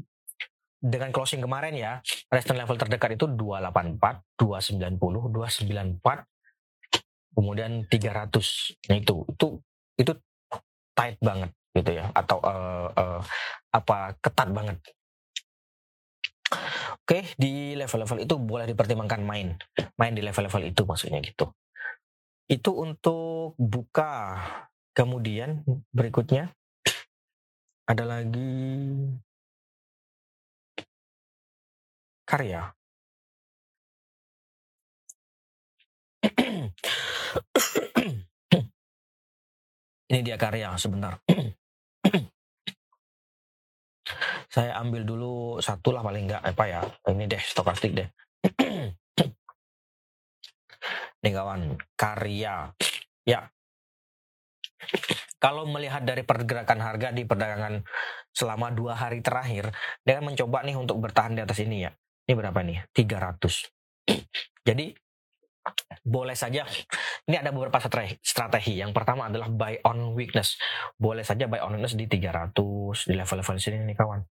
dengan 0.78 1.10
closing 1.10 1.42
kemarin 1.42 1.74
ya, 1.74 2.04
resistance 2.30 2.60
level 2.60 2.78
terdekat 2.78 3.16
itu 3.18 3.26
284, 3.32 4.22
290, 4.38 5.00
294 5.00 6.28
kemudian 7.34 7.88
300. 7.88 8.92
Nah 8.92 8.98
itu 9.00 9.16
itu 9.24 9.48
itu 9.98 10.12
tight 10.94 11.18
banget 11.22 11.50
gitu 11.78 11.92
ya 11.94 12.10
atau 12.12 12.42
uh, 12.42 12.90
uh, 12.92 13.22
apa 13.72 14.18
ketat 14.20 14.50
banget. 14.52 14.78
Oke, 17.08 17.24
di 17.40 17.76
level-level 17.76 18.24
itu 18.24 18.36
boleh 18.40 18.68
dipertimbangkan 18.68 19.24
main. 19.24 19.56
Main 19.96 20.14
di 20.16 20.24
level-level 20.24 20.72
itu 20.72 20.84
maksudnya 20.84 21.20
gitu. 21.24 21.52
Itu 22.48 22.72
untuk 22.80 23.60
buka. 23.60 24.40
Kemudian 24.96 25.62
berikutnya 25.94 26.50
ada 27.86 28.04
lagi 28.08 28.50
karya. 32.26 32.74
Ini 40.08 40.24
dia 40.24 40.40
karya 40.40 40.72
sebentar. 40.80 41.20
Saya 44.48 44.80
ambil 44.82 45.04
dulu 45.06 45.60
satu 45.62 45.92
lah 45.94 46.02
paling 46.02 46.26
enggak 46.26 46.42
apa 46.42 46.64
ya. 46.66 46.82
Ini 47.06 47.28
deh 47.30 47.44
stokastik 47.44 47.94
deh. 47.94 48.10
Nih 51.24 51.34
kawan, 51.34 51.62
karya. 51.98 52.72
Ya. 53.28 53.50
Kalau 55.38 55.66
melihat 55.70 56.06
dari 56.06 56.22
pergerakan 56.26 56.80
harga 56.82 57.14
di 57.14 57.26
perdagangan 57.26 57.82
selama 58.34 58.74
dua 58.74 58.98
hari 58.98 59.22
terakhir, 59.22 59.74
dia 60.06 60.22
mencoba 60.22 60.66
nih 60.66 60.78
untuk 60.78 61.02
bertahan 61.02 61.38
di 61.38 61.42
atas 61.42 61.62
ini 61.62 61.86
ya. 61.86 61.92
Ini 62.28 62.34
berapa 62.38 62.60
nih? 62.62 62.90
300. 62.94 63.72
Jadi 64.68 64.94
boleh 66.08 66.36
saja 66.36 66.64
ini 67.28 67.36
ada 67.36 67.52
beberapa 67.52 67.76
strategi 68.24 68.80
yang 68.80 68.96
pertama 68.96 69.28
adalah 69.28 69.52
buy 69.52 69.84
on 69.84 70.16
weakness 70.16 70.56
boleh 70.96 71.28
saja 71.28 71.52
buy 71.52 71.60
on 71.60 71.76
weakness 71.76 72.00
di 72.00 72.08
300 72.08 72.56
di 73.12 73.16
level-level 73.20 73.56
sini 73.60 73.84
nih 73.84 73.98
kawan 74.00 74.24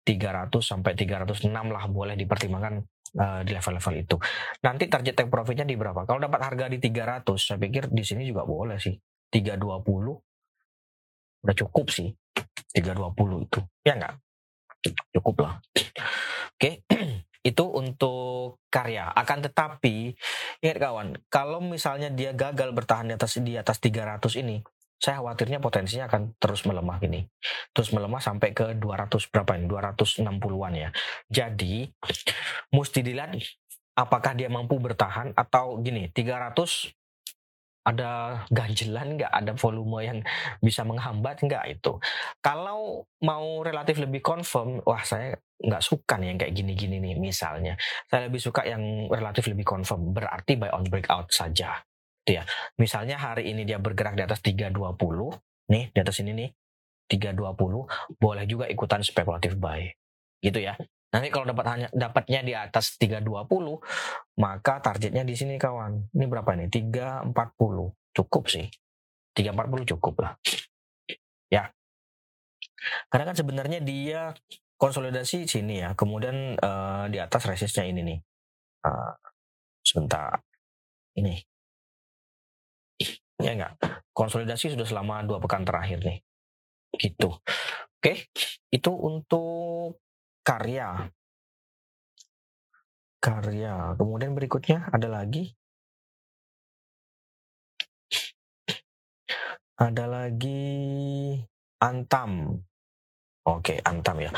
300 0.00 0.48
sampai 0.64 0.96
306 0.96 1.52
lah 1.52 1.84
boleh 1.92 2.16
dipertimbangkan 2.16 2.80
uh, 3.16 3.40
di 3.42 3.50
level-level 3.56 3.94
itu. 3.98 4.16
Nanti 4.62 4.86
target 4.86 5.14
take 5.16 5.32
profitnya 5.32 5.66
di 5.66 5.74
berapa? 5.74 6.06
Kalau 6.06 6.20
dapat 6.22 6.40
harga 6.44 6.70
di 6.70 6.78
300, 6.78 7.26
saya 7.38 7.58
pikir 7.58 7.90
di 7.90 8.02
sini 8.06 8.22
juga 8.28 8.46
boleh 8.46 8.78
sih. 8.78 8.94
320 9.30 11.40
udah 11.40 11.56
cukup 11.56 11.86
sih. 11.90 12.12
320 12.70 13.46
itu. 13.50 13.60
Ya 13.82 13.98
enggak? 13.98 14.14
Cukup 15.10 15.42
lah. 15.42 15.58
Oke. 16.54 16.86
itu 17.40 17.64
untuk 17.64 18.60
karya. 18.68 19.08
Akan 19.16 19.40
tetapi 19.40 20.12
ingat 20.60 20.76
kawan, 20.76 21.16
kalau 21.32 21.64
misalnya 21.64 22.12
dia 22.12 22.36
gagal 22.36 22.76
bertahan 22.76 23.08
di 23.08 23.16
atas 23.16 23.40
di 23.40 23.56
atas 23.56 23.80
300 23.80 24.44
ini, 24.44 24.60
saya 25.00 25.24
khawatirnya 25.24 25.64
potensinya 25.64 26.12
akan 26.12 26.36
terus 26.36 26.68
melemah 26.68 27.00
gini. 27.00 27.24
Terus 27.72 27.88
melemah 27.96 28.20
sampai 28.20 28.52
ke 28.52 28.76
200 28.76 29.32
berapa 29.32 29.56
ini? 29.56 29.64
260-an 29.64 30.72
ya. 30.76 30.90
Jadi 31.32 31.88
mesti 32.76 33.00
dilihat 33.00 33.32
apakah 33.96 34.36
dia 34.36 34.52
mampu 34.52 34.76
bertahan 34.76 35.32
atau 35.32 35.80
gini, 35.80 36.12
300 36.12 36.92
ada 37.80 38.44
ganjelan 38.52 39.16
nggak, 39.16 39.32
ada 39.32 39.52
volume 39.56 40.04
yang 40.04 40.18
bisa 40.60 40.84
menghambat 40.84 41.40
nggak 41.48 41.80
itu. 41.80 41.96
Kalau 42.44 43.08
mau 43.24 43.64
relatif 43.64 43.96
lebih 44.04 44.20
confirm, 44.20 44.84
wah 44.84 45.00
saya 45.00 45.32
nggak 45.64 45.80
suka 45.80 46.20
nih 46.20 46.28
yang 46.28 46.38
kayak 46.44 46.52
gini-gini 46.52 46.96
nih 47.00 47.16
misalnya. 47.16 47.80
Saya 48.04 48.28
lebih 48.28 48.36
suka 48.36 48.68
yang 48.68 49.08
relatif 49.08 49.48
lebih 49.48 49.64
confirm, 49.64 50.12
berarti 50.12 50.60
buy 50.60 50.68
on 50.76 50.84
breakout 50.92 51.32
saja 51.32 51.80
Gitu 52.24 52.36
ya. 52.36 52.44
Misalnya 52.76 53.16
hari 53.16 53.48
ini 53.50 53.64
dia 53.64 53.80
bergerak 53.80 54.14
di 54.16 54.22
atas 54.22 54.44
320, 54.44 54.76
nih 55.72 55.84
di 55.90 55.98
atas 55.98 56.16
ini 56.20 56.30
nih 56.36 56.50
320, 57.08 58.20
boleh 58.20 58.44
juga 58.46 58.68
ikutan 58.68 59.00
spekulatif 59.00 59.56
buy. 59.56 59.88
Gitu 60.44 60.60
ya. 60.60 60.76
Nanti 61.10 61.26
kalau 61.34 61.42
dapat 61.50 61.66
hanya 61.66 61.88
dapatnya 61.90 62.40
di 62.46 62.54
atas 62.54 62.94
320, 62.94 63.82
maka 64.38 64.78
targetnya 64.78 65.26
di 65.26 65.34
sini 65.34 65.58
kawan. 65.58 66.14
Ini 66.14 66.24
berapa 66.30 66.54
nih? 66.54 66.70
340. 66.70 67.34
Cukup 68.14 68.44
sih. 68.46 68.70
340 69.34 69.90
cukup 69.96 70.14
lah. 70.22 70.32
Ya. 71.50 71.74
Karena 73.10 73.34
kan 73.34 73.36
sebenarnya 73.36 73.82
dia 73.82 74.30
konsolidasi 74.78 75.50
sini 75.50 75.82
ya. 75.82 75.98
Kemudian 75.98 76.54
uh, 76.62 77.10
di 77.10 77.18
atas 77.18 77.42
resistnya 77.42 77.90
ini 77.90 78.00
nih. 78.06 78.18
Uh, 78.86 79.12
sebentar. 79.82 80.38
Ini. 81.18 81.49
Ya 83.40 83.52
enggak. 83.56 83.72
Konsolidasi 84.12 84.76
sudah 84.76 84.86
selama 84.86 85.24
dua 85.24 85.40
pekan 85.40 85.64
terakhir 85.64 86.04
nih. 86.04 86.18
Gitu. 86.94 87.32
Oke. 88.00 88.28
Itu 88.68 88.92
untuk 88.94 90.00
karya. 90.44 91.10
Karya. 93.20 93.96
Kemudian 93.96 94.32
berikutnya 94.36 94.88
ada 94.92 95.08
lagi. 95.08 95.56
Ada 99.80 100.04
lagi 100.04 101.40
Antam. 101.80 102.60
Oke, 103.48 103.80
Antam 103.80 104.20
ya. 104.20 104.28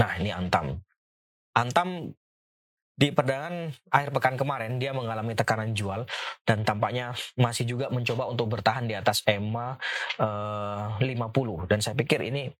nah, 0.00 0.16
ini 0.16 0.32
Antam. 0.32 0.80
Antam 1.52 2.16
di 2.98 3.14
perdagangan 3.14 3.70
akhir 3.94 4.10
pekan 4.10 4.34
kemarin 4.34 4.82
dia 4.82 4.90
mengalami 4.90 5.38
tekanan 5.38 5.70
jual 5.70 6.02
dan 6.42 6.66
tampaknya 6.66 7.14
masih 7.38 7.62
juga 7.62 7.86
mencoba 7.94 8.26
untuk 8.26 8.50
bertahan 8.50 8.90
di 8.90 8.98
atas 8.98 9.22
EMA 9.22 9.78
uh, 10.18 10.98
50 10.98 11.70
dan 11.70 11.78
saya 11.78 11.94
pikir 11.94 12.26
ini 12.26 12.50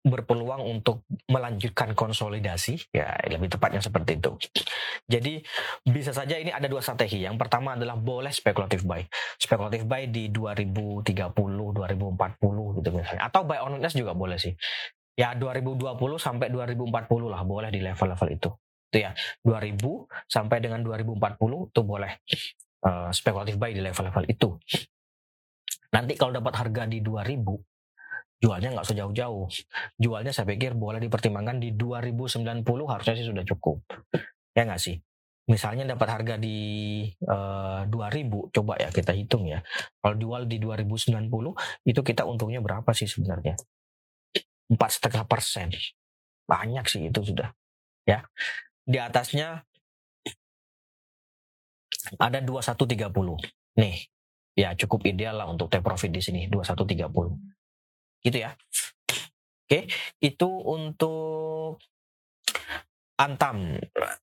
berpeluang 0.00 0.64
untuk 0.64 1.04
melanjutkan 1.28 1.92
konsolidasi 1.92 2.88
ya 2.88 3.20
lebih 3.28 3.52
tepatnya 3.52 3.84
seperti 3.84 4.16
itu. 4.16 4.32
Jadi 5.04 5.44
bisa 5.84 6.16
saja 6.16 6.40
ini 6.40 6.48
ada 6.48 6.64
dua 6.72 6.80
strategi. 6.80 7.20
Yang 7.20 7.36
pertama 7.36 7.76
adalah 7.76 8.00
boleh 8.00 8.32
spekulatif 8.32 8.88
buy. 8.88 9.04
Spekulatif 9.36 9.84
buy 9.84 10.08
di 10.08 10.32
2030, 10.32 11.04
2040 11.04 12.16
gitu 12.80 12.88
misalnya. 12.96 13.28
Atau 13.28 13.44
buy 13.44 13.60
on 13.60 13.76
juga 13.92 14.16
boleh 14.16 14.40
sih. 14.40 14.56
Ya 15.20 15.36
2020 15.36 16.00
sampai 16.16 16.48
2040 16.48 17.28
lah 17.28 17.44
boleh 17.44 17.68
di 17.68 17.84
level-level 17.84 18.28
itu 18.40 18.48
itu 18.90 19.06
ya 19.06 19.14
2000 19.46 19.78
sampai 20.26 20.58
dengan 20.58 20.82
2040 20.82 21.70
tuh 21.70 21.84
boleh 21.86 22.12
uh, 22.82 23.08
spekulatif 23.14 23.54
buy 23.54 23.70
di 23.70 23.80
level-level 23.80 24.24
itu. 24.26 24.58
Nanti 25.94 26.18
kalau 26.18 26.34
dapat 26.34 26.54
harga 26.58 26.90
di 26.90 26.98
2000 26.98 27.38
jualnya 28.40 28.72
nggak 28.72 28.88
sejauh-jauh. 28.88 29.46
Jualnya 30.00 30.32
saya 30.32 30.48
pikir 30.48 30.72
boleh 30.74 30.98
dipertimbangkan 30.98 31.60
di 31.60 31.76
2090 31.76 32.64
harusnya 32.88 33.14
sih 33.14 33.26
sudah 33.28 33.44
cukup. 33.44 33.84
Ya 34.56 34.64
nggak 34.64 34.80
sih? 34.80 34.96
Misalnya 35.50 35.82
dapat 35.82 36.08
harga 36.08 36.34
di 36.38 36.56
uh, 37.26 37.82
eh, 37.82 37.90
2000, 37.90 38.54
coba 38.54 38.78
ya 38.78 38.88
kita 38.88 39.12
hitung 39.12 39.50
ya. 39.50 39.60
Kalau 39.98 40.16
jual 40.16 40.46
di 40.46 40.56
2090 40.62 41.26
itu 41.84 42.00
kita 42.00 42.22
untungnya 42.24 42.62
berapa 42.62 42.90
sih 42.94 43.10
sebenarnya? 43.10 43.58
Empat 44.70 44.90
setengah 44.96 45.26
persen. 45.26 45.74
Banyak 46.46 46.86
sih 46.86 47.10
itu 47.10 47.20
sudah. 47.20 47.50
Ya, 48.08 48.24
di 48.90 48.98
atasnya 48.98 49.62
ada 52.18 52.42
2130. 52.42 53.78
Nih, 53.78 54.10
ya 54.58 54.74
cukup 54.74 55.06
ideal 55.06 55.38
lah 55.38 55.46
untuk 55.46 55.70
take 55.70 55.86
profit 55.86 56.10
di 56.10 56.18
sini 56.18 56.50
2130. 56.50 58.26
Gitu 58.26 58.38
ya. 58.42 58.50
Oke, 59.70 59.86
itu 60.18 60.48
untuk 60.66 61.78
Antam. 63.20 63.76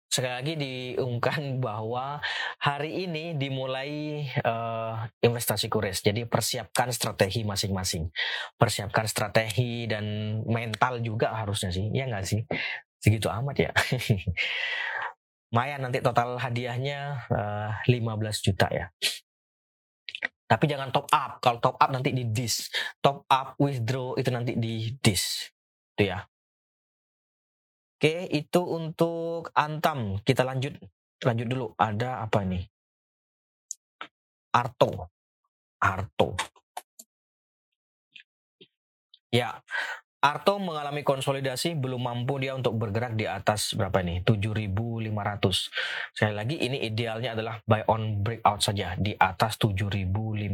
Sekali 0.09 0.33
lagi 0.33 0.53
diungkapkan 0.57 1.61
bahwa 1.69 2.17
hari 2.57 3.05
ini 3.05 3.37
dimulai 3.37 4.25
uh, 4.41 5.05
investasi 5.21 5.69
kures. 5.69 6.01
Jadi 6.01 6.25
persiapkan 6.25 6.89
strategi 6.89 7.45
masing-masing. 7.45 8.09
Persiapkan 8.57 9.05
strategi 9.05 9.85
dan 9.85 10.03
mental 10.49 11.05
juga 11.05 11.37
harusnya 11.37 11.69
sih. 11.69 11.93
Ya 11.93 12.09
nggak 12.09 12.25
sih? 12.25 12.41
Segitu 13.07 13.31
amat 13.31 13.55
ya. 13.55 13.71
Maya 15.55 15.79
nanti 15.79 16.03
total 16.03 16.35
hadiahnya 16.35 17.23
uh, 17.31 17.71
eh, 17.87 18.03
15 18.03 18.45
juta 18.51 18.67
ya. 18.67 18.91
Tapi 20.47 20.63
jangan 20.67 20.91
top 20.91 21.07
up. 21.07 21.39
Kalau 21.39 21.63
top 21.63 21.79
up 21.79 21.87
nanti 21.87 22.11
di 22.11 22.27
dis. 22.27 22.67
Top 22.99 23.23
up 23.31 23.55
withdraw 23.55 24.19
itu 24.19 24.27
nanti 24.27 24.59
di 24.59 24.91
dis. 24.99 25.47
Itu 25.95 26.11
ya. 26.11 26.19
Oke, 27.95 28.27
itu 28.27 28.61
untuk 28.63 29.55
Antam. 29.55 30.19
Kita 30.23 30.43
lanjut 30.43 30.75
lanjut 31.23 31.47
dulu. 31.47 31.67
Ada 31.79 32.27
apa 32.27 32.43
nih? 32.43 32.63
Arto. 34.51 35.11
Arto. 35.79 36.35
Ya, 39.27 39.59
Arto 40.27 40.59
mengalami 40.59 41.07
konsolidasi 41.07 41.79
belum 41.79 42.03
mampu 42.03 42.35
dia 42.35 42.51
untuk 42.51 42.75
bergerak 42.75 43.15
di 43.15 43.23
atas 43.23 43.71
berapa 43.79 44.03
ini? 44.03 44.27
7.500 44.27 45.71
sekali 46.11 46.35
lagi 46.35 46.59
ini 46.59 46.83
idealnya 46.83 47.31
adalah 47.31 47.63
buy 47.63 47.87
on 47.87 48.19
breakout 48.19 48.59
saja 48.59 48.99
di 48.99 49.15
atas 49.15 49.55
7.500 49.55 50.51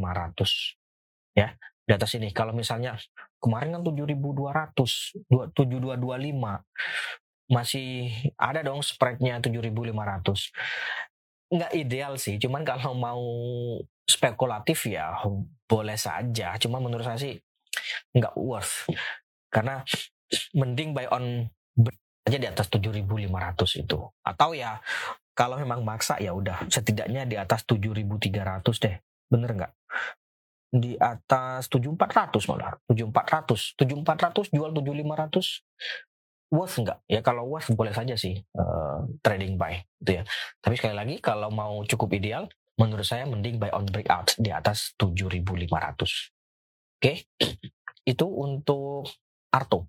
ya 1.33 1.49
di 1.57 1.89
atas 1.89 2.13
ini. 2.21 2.29
Kalau 2.29 2.53
misalnya 2.53 3.01
kemarin 3.41 3.73
kan 3.73 3.81
7.200 3.81 5.25
7225 5.57 7.49
masih 7.49 8.13
ada 8.37 8.61
dong 8.61 8.85
spreadnya 8.85 9.41
7.500 9.41 10.53
nggak 11.53 11.69
ideal 11.73 12.17
sih 12.21 12.37
cuman 12.37 12.61
kalau 12.61 12.93
mau 12.93 13.25
spekulatif 14.05 14.85
ya 14.85 15.17
boleh 15.65 15.97
saja. 15.97 16.61
Cuman 16.61 16.77
menurut 16.77 17.09
saya 17.09 17.17
sih 17.17 17.41
nggak 18.13 18.37
worth 18.37 18.85
karena 19.53 19.85
mending 20.57 20.97
buy 20.97 21.05
on 21.13 21.45
aja 22.23 22.37
di 22.39 22.47
atas 22.47 22.67
7.500 22.71 23.83
itu. 23.83 23.99
Atau 24.25 24.57
ya 24.57 24.79
kalau 25.37 25.59
memang 25.59 25.83
maksa 25.85 26.17
ya 26.17 26.31
udah 26.33 26.65
setidaknya 26.71 27.27
di 27.29 27.35
atas 27.37 27.67
7.300 27.67 28.63
deh. 28.81 28.95
Bener 29.29 29.51
nggak? 29.53 29.73
Di 30.73 30.97
atas 30.97 31.69
7.400 31.69 32.49
malah. 32.49 32.73
7.400. 32.89 33.77
7.400 33.77 34.55
jual 34.55 34.69
7.500 34.73 36.53
worth 36.53 36.75
nggak? 36.81 36.99
Ya 37.09 37.19
kalau 37.25 37.49
worth 37.49 37.69
boleh 37.73 37.93
saja 37.93 38.15
sih 38.17 38.39
uh, 38.57 39.05
trading 39.21 39.59
buy 39.59 39.83
gitu 40.01 40.21
ya. 40.21 40.23
Tapi 40.63 40.73
sekali 40.79 40.95
lagi 40.95 41.15
kalau 41.19 41.51
mau 41.51 41.83
cukup 41.85 42.13
ideal 42.17 42.47
menurut 42.79 43.05
saya 43.05 43.29
mending 43.29 43.61
buy 43.61 43.69
on 43.73 43.85
breakout 43.85 44.33
di 44.39 44.49
atas 44.49 44.97
7.500. 44.97 45.69
Oke. 45.69 46.09
Okay? 46.97 47.17
Itu 48.11 48.27
untuk 48.27 49.07
Arto. 49.53 49.85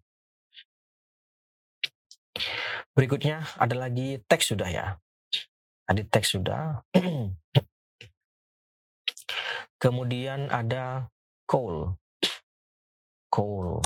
Berikutnya 2.92 3.48
ada 3.56 3.74
lagi 3.74 4.20
teks 4.28 4.52
sudah 4.52 4.68
ya. 4.68 4.86
Ada 5.88 6.04
teks 6.04 6.36
sudah. 6.36 6.84
Kemudian 9.82 10.52
ada 10.52 11.08
coal. 11.48 11.96
Coal. 13.32 13.80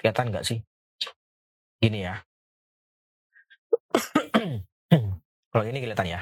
Kelihatan 0.00 0.32
nggak 0.32 0.46
sih? 0.48 0.58
Gini 1.78 2.08
ya. 2.08 2.24
Kalau 5.52 5.64
ini 5.68 5.78
kelihatan 5.84 6.08
ya. 6.08 6.20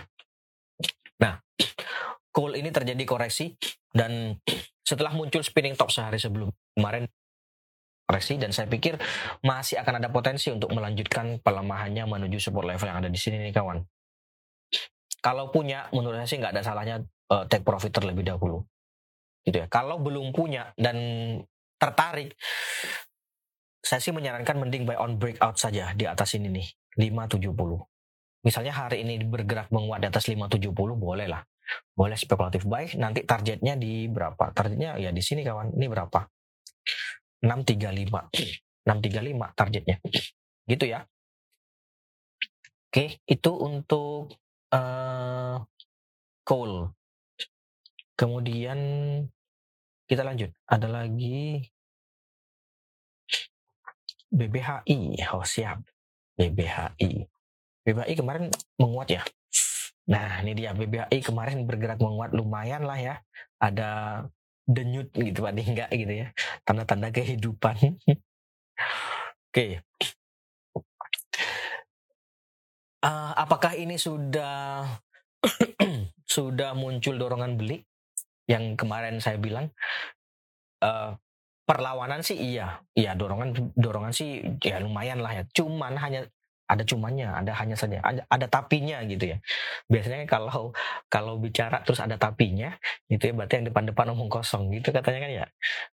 Nah, 1.23 1.41
coal 2.35 2.59
ini 2.59 2.69
terjadi 2.75 3.03
koreksi 3.09 3.55
dan 3.95 4.37
setelah 4.89 5.15
muncul 5.15 5.41
spinning 5.41 5.79
top 5.79 5.95
sehari 5.95 6.19
sebelum 6.21 6.51
kemarin 6.77 7.09
koreksi 8.07 8.39
dan 8.39 8.55
saya 8.55 8.71
pikir 8.71 8.95
masih 9.43 9.83
akan 9.83 9.99
ada 9.99 10.09
potensi 10.15 10.49
untuk 10.55 10.71
melanjutkan 10.71 11.43
pelemahannya 11.43 12.07
menuju 12.07 12.39
support 12.39 12.71
level 12.71 12.87
yang 12.87 13.03
ada 13.03 13.11
di 13.11 13.19
sini 13.19 13.43
nih 13.43 13.53
kawan. 13.53 13.83
Kalau 15.19 15.51
punya, 15.51 15.91
menurut 15.91 16.23
saya 16.23 16.29
sih 16.31 16.39
nggak 16.39 16.55
ada 16.55 16.63
salahnya 16.63 16.97
uh, 17.35 17.45
take 17.51 17.67
profit 17.67 17.91
terlebih 17.91 18.23
dahulu. 18.23 18.63
Gitu 19.43 19.59
ya. 19.59 19.67
Kalau 19.67 19.99
belum 19.99 20.31
punya 20.31 20.71
dan 20.79 20.97
tertarik, 21.83 22.39
saya 23.83 23.99
sih 23.99 24.15
menyarankan 24.15 24.55
mending 24.55 24.87
buy 24.87 24.95
on 25.03 25.19
breakout 25.19 25.59
saja 25.59 25.91
di 25.99 26.07
atas 26.07 26.39
ini 26.39 26.47
nih, 26.47 26.67
570. 26.95 27.51
Misalnya 28.47 28.87
hari 28.87 29.03
ini 29.03 29.19
bergerak 29.27 29.75
menguat 29.75 29.99
di 29.99 30.07
atas 30.07 30.31
570 30.31 30.71
boleh 30.95 31.27
lah. 31.27 31.43
Boleh 31.91 32.15
spekulatif 32.15 32.63
buy, 32.63 32.95
nanti 32.95 33.27
targetnya 33.27 33.75
di 33.75 34.07
berapa? 34.07 34.55
Targetnya 34.55 34.95
ya 35.03 35.11
di 35.11 35.19
sini 35.19 35.43
kawan, 35.43 35.75
ini 35.75 35.91
berapa? 35.91 36.23
635 37.45 38.87
635 38.87 39.59
targetnya 39.59 39.97
gitu 40.71 40.85
ya 40.87 41.05
Oke, 42.97 43.21
itu 43.29 43.53
untuk 43.53 44.33
uh, 44.73 45.61
coal. 46.49 46.97
Kemudian 48.17 48.81
kita 50.09 50.25
lanjut. 50.25 50.49
Ada 50.65 50.89
lagi 50.89 51.61
BBHI. 54.33 55.29
Oh 55.29 55.45
siap. 55.45 55.85
BBHI. 56.41 57.29
BBHI 57.85 58.15
kemarin 58.17 58.49
menguat 58.81 59.13
ya. 59.13 59.23
Nah 60.09 60.41
ini 60.41 60.57
dia 60.57 60.73
BBHI 60.73 61.21
kemarin 61.21 61.69
bergerak 61.69 62.01
menguat 62.01 62.33
lumayan 62.33 62.89
lah 62.89 62.97
ya. 62.97 63.21
Ada 63.61 64.25
denyut 64.67 65.09
gitu 65.15 65.47
paling 65.47 65.63
enggak 65.63 65.91
gitu 65.95 66.13
ya. 66.13 66.27
Tanda-tanda 66.67 67.09
kehidupan. 67.15 67.75
Oke. 69.49 69.81
Uh, 73.01 73.33
apakah 73.39 73.79
ini 73.79 73.97
sudah 73.97 74.83
sudah 76.37 76.75
muncul 76.75 77.15
dorongan 77.15 77.55
beli 77.55 77.79
yang 78.51 78.75
kemarin 78.75 79.23
saya 79.23 79.39
bilang 79.39 79.71
uh, 80.83 81.15
perlawanan 81.67 82.23
sih 82.23 82.39
iya 82.39 82.79
iya 82.95 83.19
dorongan 83.19 83.75
dorongan 83.75 84.15
sih 84.15 84.43
ya 84.63 84.79
lumayan 84.79 85.19
lah 85.19 85.35
ya 85.35 85.43
cuman 85.51 85.99
hanya 85.99 86.31
ada 86.67 86.83
cumannya 86.83 87.31
ada 87.31 87.53
hanya 87.57 87.79
saja 87.79 88.03
ada, 88.03 88.23
ada 88.27 88.47
tapinya 88.51 89.03
gitu 89.07 89.35
ya 89.35 89.39
biasanya 89.87 90.27
kalau 90.27 90.75
kalau 91.07 91.39
bicara 91.39 91.83
terus 91.87 92.03
ada 92.03 92.19
tapinya 92.19 92.75
itu 93.07 93.31
ya 93.31 93.33
berarti 93.33 93.63
yang 93.63 93.67
depan-depan 93.71 94.07
omong 94.13 94.31
kosong 94.31 94.71
gitu 94.75 94.91
katanya 94.91 95.21
kan 95.23 95.33
ya 95.33 95.47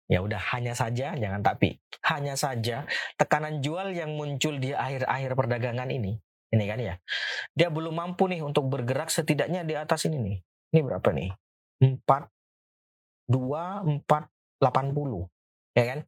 ya 0.09 0.19
udah 0.25 0.41
hanya 0.57 0.73
saja 0.73 1.13
jangan 1.13 1.41
tapi 1.45 1.77
hanya 2.09 2.33
saja 2.33 2.89
tekanan 3.15 3.62
jual 3.62 3.93
yang 3.93 4.17
muncul 4.17 4.57
di 4.57 4.73
akhir-akhir 4.73 5.31
perdagangan 5.38 5.89
ini 5.93 6.17
ini 6.53 6.69
kan 6.69 6.77
ya. 6.77 6.95
Dia 7.57 7.73
belum 7.73 7.97
mampu 7.97 8.29
nih 8.29 8.45
untuk 8.45 8.69
bergerak 8.69 9.09
setidaknya 9.09 9.65
di 9.65 9.73
atas 9.73 10.05
ini 10.05 10.21
nih. 10.21 10.38
Ini 10.77 10.79
berapa 10.86 11.09
nih? 11.09 11.33
4 11.81 12.29
2 13.33 14.05
4 14.05 14.05
80. 14.62 15.25
Ya 15.73 15.83
kan? 15.89 15.99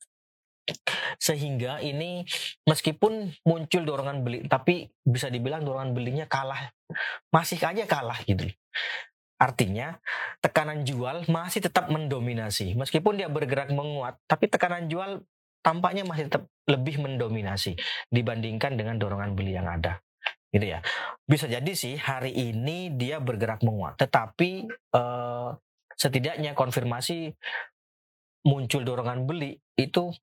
Sehingga 1.22 1.80
ini 1.82 2.26
meskipun 2.66 3.34
muncul 3.46 3.82
dorongan 3.86 4.26
beli 4.26 4.40
tapi 4.50 4.90
bisa 5.06 5.30
dibilang 5.30 5.62
dorongan 5.62 5.94
belinya 5.94 6.26
kalah. 6.26 6.74
Masih 7.30 7.62
aja 7.62 7.86
kalah 7.86 8.20
gitu. 8.26 8.50
Artinya 9.36 10.00
tekanan 10.40 10.88
jual 10.88 11.28
masih 11.28 11.66
tetap 11.66 11.92
mendominasi. 11.92 12.74
Meskipun 12.74 13.20
dia 13.20 13.28
bergerak 13.28 13.70
menguat, 13.74 14.18
tapi 14.26 14.48
tekanan 14.48 14.88
jual 14.88 15.22
tampaknya 15.66 16.06
masih 16.06 16.30
tetap 16.30 16.46
lebih 16.70 17.02
mendominasi 17.02 17.74
dibandingkan 18.14 18.78
dengan 18.78 19.02
dorongan 19.02 19.34
beli 19.34 19.58
yang 19.58 19.66
ada 19.66 19.98
gitu 20.56 20.72
ya. 20.72 20.80
Bisa 21.28 21.52
jadi 21.52 21.72
sih 21.76 22.00
hari 22.00 22.32
ini 22.32 22.96
dia 22.96 23.20
bergerak 23.20 23.60
menguat, 23.60 24.00
tetapi 24.00 24.72
uh, 24.96 25.52
setidaknya 26.00 26.56
konfirmasi 26.56 27.36
muncul 28.48 28.86
dorongan 28.88 29.28
beli 29.28 29.58
itu 29.76 30.14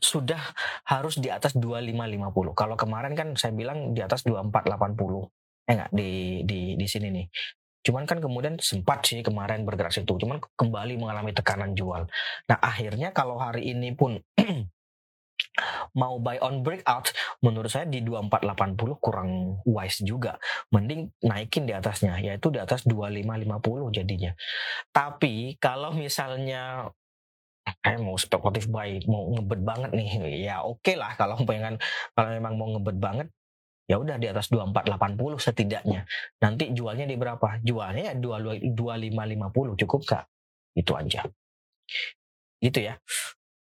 sudah 0.00 0.40
harus 0.88 1.18
di 1.18 1.28
atas 1.28 1.52
2550. 1.58 2.54
Kalau 2.56 2.76
kemarin 2.78 3.12
kan 3.12 3.28
saya 3.36 3.52
bilang 3.52 3.92
di 3.92 4.00
atas 4.00 4.24
2480. 4.24 5.28
Eh 5.68 5.74
enggak 5.76 5.90
di 5.92 6.10
di 6.46 6.60
di 6.78 6.86
sini 6.88 7.08
nih. 7.10 7.26
Cuman 7.82 8.06
kan 8.06 8.22
kemudian 8.22 8.62
sempat 8.62 9.02
sih 9.02 9.26
kemarin 9.26 9.66
bergerak 9.66 9.90
situ, 9.90 10.14
cuman 10.14 10.38
kembali 10.54 11.02
mengalami 11.02 11.34
tekanan 11.34 11.74
jual. 11.74 12.06
Nah, 12.46 12.58
akhirnya 12.62 13.10
kalau 13.10 13.42
hari 13.42 13.74
ini 13.74 13.90
pun 13.90 14.22
mau 15.98 16.16
buy 16.22 16.40
on 16.40 16.64
breakout 16.64 17.12
menurut 17.44 17.68
saya 17.68 17.84
di 17.84 18.00
2480 18.00 19.02
kurang 19.02 19.60
wise 19.68 20.00
juga 20.00 20.40
mending 20.72 21.12
naikin 21.26 21.68
di 21.68 21.76
atasnya 21.76 22.16
yaitu 22.22 22.48
di 22.48 22.62
atas 22.62 22.86
2550 22.88 23.92
jadinya 23.92 24.32
tapi 24.94 25.60
kalau 25.60 25.92
misalnya 25.92 26.88
eh 27.82 27.98
mau 27.98 28.14
spekulatif 28.14 28.70
buy 28.70 29.02
mau 29.10 29.26
ngebet 29.34 29.60
banget 29.66 29.90
nih 29.90 30.10
ya 30.46 30.62
oke 30.62 30.82
okay 30.82 30.94
lah 30.94 31.14
kalau 31.18 31.38
pengen 31.48 31.78
kalau 32.14 32.30
memang 32.30 32.54
mau 32.54 32.68
ngebet 32.78 32.98
banget 32.98 33.28
ya 33.90 33.98
udah 33.98 34.16
di 34.16 34.30
atas 34.30 34.46
2480 34.48 35.18
setidaknya 35.42 36.06
nanti 36.38 36.70
jualnya 36.70 37.04
di 37.04 37.18
berapa 37.18 37.58
jualnya 37.66 38.14
ya 38.14 38.14
2550 38.16 39.80
cukup 39.84 40.00
kak 40.06 40.24
itu 40.78 40.92
aja 40.94 41.26
gitu 42.62 42.78
ya 42.78 42.94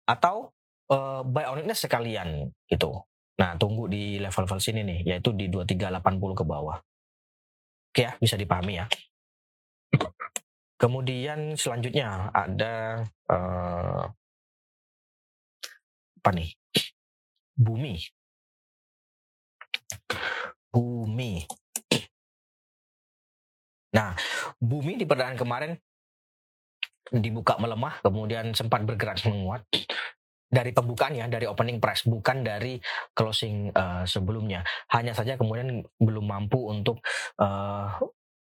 atau 0.08 0.56
uh, 0.90 1.22
buy 1.26 1.46
on 1.50 1.66
sekalian 1.74 2.50
gitu. 2.70 3.02
Nah, 3.36 3.52
tunggu 3.60 3.90
di 3.90 4.16
level-level 4.16 4.60
sini 4.62 4.80
nih, 4.80 5.00
yaitu 5.04 5.34
di 5.36 5.52
2380 5.52 6.40
ke 6.40 6.44
bawah. 6.46 6.78
Oke 7.92 8.02
ya, 8.08 8.12
bisa 8.16 8.38
dipahami 8.40 8.80
ya. 8.80 8.86
Kemudian 10.76 11.56
selanjutnya 11.56 12.28
ada 12.36 13.00
uh, 13.32 14.04
apa 16.20 16.30
nih? 16.36 16.52
Bumi. 17.56 17.96
Bumi. 20.68 21.48
Nah, 23.96 24.12
bumi 24.60 25.00
di 25.00 25.08
perdaan 25.08 25.40
kemarin 25.40 25.72
dibuka 27.08 27.56
melemah, 27.56 28.04
kemudian 28.04 28.52
sempat 28.52 28.84
bergerak 28.84 29.24
menguat 29.24 29.64
dari 30.46 30.70
pembukaan 30.76 31.16
ya, 31.16 31.24
dari 31.26 31.48
opening 31.48 31.80
price, 31.80 32.04
bukan 32.04 32.44
dari 32.44 32.76
closing 33.16 33.72
uh, 33.72 34.04
sebelumnya. 34.04 34.60
Hanya 34.92 35.16
saja 35.16 35.40
kemudian 35.40 35.80
belum 35.96 36.26
mampu 36.28 36.68
untuk 36.68 37.00
uh, 37.40 37.96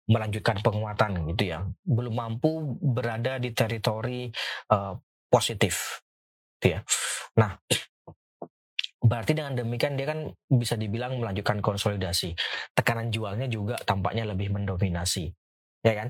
melanjutkan 0.05 0.61
penguatan 0.61 1.33
gitu 1.33 1.43
ya, 1.49 1.65
belum 1.85 2.13
mampu 2.13 2.77
berada 2.81 3.41
di 3.41 3.51
teritori 3.51 4.29
uh, 4.69 4.93
positif, 5.27 6.01
gitu 6.57 6.77
ya. 6.77 6.79
Nah, 7.41 7.57
berarti 9.01 9.31
dengan 9.33 9.57
demikian 9.57 9.97
dia 9.97 10.13
kan 10.13 10.29
bisa 10.49 10.77
dibilang 10.77 11.17
melanjutkan 11.17 11.59
konsolidasi. 11.59 12.37
Tekanan 12.77 13.09
jualnya 13.09 13.49
juga 13.49 13.75
tampaknya 13.81 14.29
lebih 14.29 14.53
mendominasi, 14.53 15.29
ya 15.81 15.93
kan? 15.97 16.09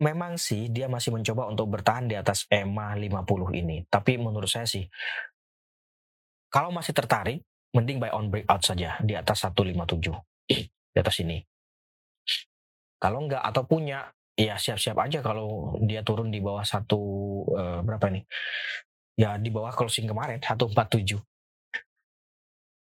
memang 0.00 0.40
sih 0.40 0.72
dia 0.72 0.88
masih 0.88 1.12
mencoba 1.12 1.46
untuk 1.52 1.68
bertahan 1.68 2.08
di 2.08 2.16
atas 2.16 2.48
EMA 2.48 2.96
50 2.96 3.60
ini. 3.60 3.84
Tapi 3.86 4.16
menurut 4.16 4.48
saya 4.48 4.64
sih, 4.64 4.88
kalau 6.48 6.72
masih 6.72 6.96
tertarik, 6.96 7.44
mending 7.76 8.00
buy 8.02 8.10
on 8.10 8.32
breakout 8.32 8.64
saja 8.64 8.98
di 9.04 9.14
atas 9.14 9.44
157. 9.46 10.10
Di 10.90 10.98
atas 10.98 11.16
ini. 11.22 11.38
Kalau 13.00 13.24
enggak 13.24 13.40
atau 13.40 13.64
punya, 13.64 14.12
ya 14.36 14.60
siap-siap 14.60 14.96
aja 15.00 15.24
kalau 15.24 15.80
dia 15.84 16.04
turun 16.04 16.28
di 16.28 16.38
bawah 16.38 16.62
satu 16.62 17.00
uh, 17.56 17.80
berapa 17.80 18.06
nih? 18.12 18.24
Ya 19.16 19.36
di 19.40 19.48
bawah 19.48 19.72
closing 19.72 20.06
kemarin 20.06 20.38
147. 20.38 21.16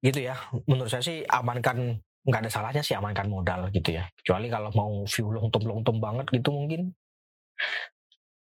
Gitu 0.03 0.19
ya. 0.19 0.35
Menurut 0.67 0.91
saya 0.91 1.03
sih 1.03 1.23
amankan 1.25 1.97
nggak 2.21 2.41
ada 2.45 2.51
salahnya 2.53 2.83
sih 2.85 2.93
amankan 2.93 3.31
modal 3.31 3.71
gitu 3.71 3.95
ya. 3.95 4.05
Kecuali 4.19 4.51
kalau 4.51 4.69
mau 4.75 4.91
view 5.07 5.31
long 5.31 5.47
term 5.47 5.63
long 5.63 5.81
term 5.81 5.97
banget 6.03 6.27
gitu 6.29 6.51
mungkin 6.51 6.91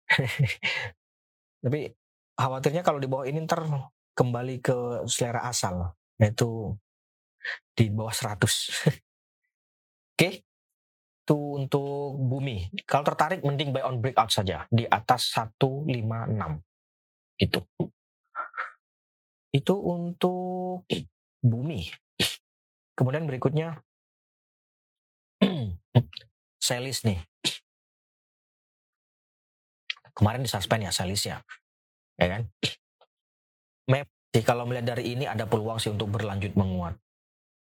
Tapi 1.64 1.92
khawatirnya 2.38 2.84
kalau 2.86 3.00
di 3.02 3.10
bawah 3.10 3.26
ini 3.28 3.44
ntar 3.44 3.66
kembali 4.18 4.62
ke 4.62 5.06
selera 5.10 5.46
asal, 5.46 5.94
yaitu 6.18 6.74
di 7.78 7.90
bawah 7.94 8.14
100. 8.14 8.40
Oke, 10.18 10.47
itu 11.28 11.36
untuk 11.36 12.16
bumi. 12.16 12.72
Kalau 12.88 13.04
tertarik 13.04 13.44
mending 13.44 13.76
buy 13.76 13.84
on 13.84 14.00
breakout 14.00 14.32
saja 14.32 14.63
di 14.72 14.88
atas 14.88 15.36
156. 15.36 15.92
Itu. 17.36 17.60
Itu 19.52 19.76
untuk 19.76 20.88
bumi. 21.44 21.84
Kemudian 22.96 23.28
berikutnya 23.28 23.76
selis 26.68 27.04
nih 27.04 27.20
kemarin 30.18 30.42
disuspend 30.42 30.82
ya 30.82 30.92
Salisnya 30.92 31.38
ya 32.18 32.26
kan 32.26 32.42
Map 33.88 34.10
kalau 34.42 34.66
melihat 34.66 34.98
dari 34.98 35.13
ini 35.13 35.30
ada 35.30 35.46
peluang 35.46 35.78
sih 35.78 35.94
untuk 35.94 36.10
berlanjut 36.10 36.58
menguat 36.58 36.98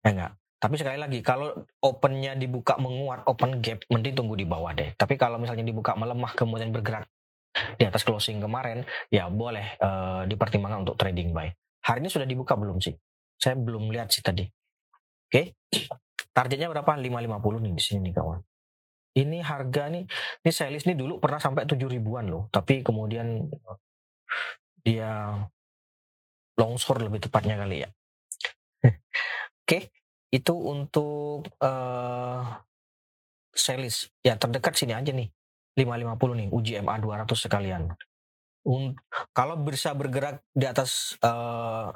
ya 0.05 0.13
enggak 0.13 0.33
tapi 0.63 0.79
sekali 0.79 0.95
lagi 0.95 1.19
kalau 1.27 1.51
opennya 1.83 2.39
dibuka 2.39 2.79
menguat 2.79 3.27
open 3.27 3.59
gap 3.59 3.83
mending 3.91 4.15
tunggu 4.15 4.39
di 4.39 4.47
bawah 4.47 4.71
deh. 4.71 4.95
Tapi 4.95 5.19
kalau 5.19 5.43
misalnya 5.43 5.67
dibuka 5.67 5.99
melemah 5.99 6.39
kemudian 6.39 6.71
bergerak 6.71 7.11
di 7.75 7.83
atas 7.83 8.07
closing 8.07 8.39
kemarin 8.39 8.87
ya 9.11 9.27
boleh 9.27 9.75
uh, 9.83 10.23
dipertimbangkan 10.23 10.87
untuk 10.87 10.95
trading 10.95 11.35
buy. 11.35 11.51
Hari 11.83 11.99
ini 11.99 12.07
sudah 12.07 12.31
dibuka 12.31 12.55
belum 12.55 12.79
sih? 12.79 12.95
Saya 13.35 13.59
belum 13.59 13.91
lihat 13.91 14.15
sih 14.15 14.23
tadi. 14.23 14.47
Oke? 14.47 15.59
Okay. 15.67 15.91
targetnya 16.31 16.71
berapa? 16.71 16.95
550 16.95 17.59
nih 17.59 17.73
di 17.75 17.83
sini 17.83 17.99
nih 18.07 18.15
kawan. 18.23 18.41
Ini 19.19 19.39
harga 19.43 19.91
nih 19.91 20.07
ini 20.47 20.51
selis 20.55 20.87
nih 20.87 20.95
dulu 20.95 21.19
pernah 21.19 21.43
sampai 21.43 21.67
tujuh 21.67 21.91
ribuan 21.91 22.31
loh. 22.31 22.47
Tapi 22.55 22.87
kemudian 22.87 23.51
dia 24.87 25.43
longsor 26.55 27.03
lebih 27.03 27.19
tepatnya 27.19 27.59
kali 27.59 27.83
ya. 27.83 27.91
Oke 29.67 29.91
itu 30.33 30.55
untuk 30.57 31.45
uh, 31.61 32.43
selis 33.53 34.09
ya 34.25 34.35
terdekat 34.41 34.75
sini 34.75 34.97
aja 34.97 35.13
nih. 35.13 35.29
550 35.73 36.41
nih 36.41 36.49
uji 36.53 36.73
MA 36.85 37.01
200 37.01 37.29
sekalian. 37.33 37.89
Un 38.69 38.97
kalau 39.33 39.57
bisa 39.61 39.93
bergerak 39.97 40.45
di 40.53 40.69
atas 40.69 41.17
uh, 41.25 41.93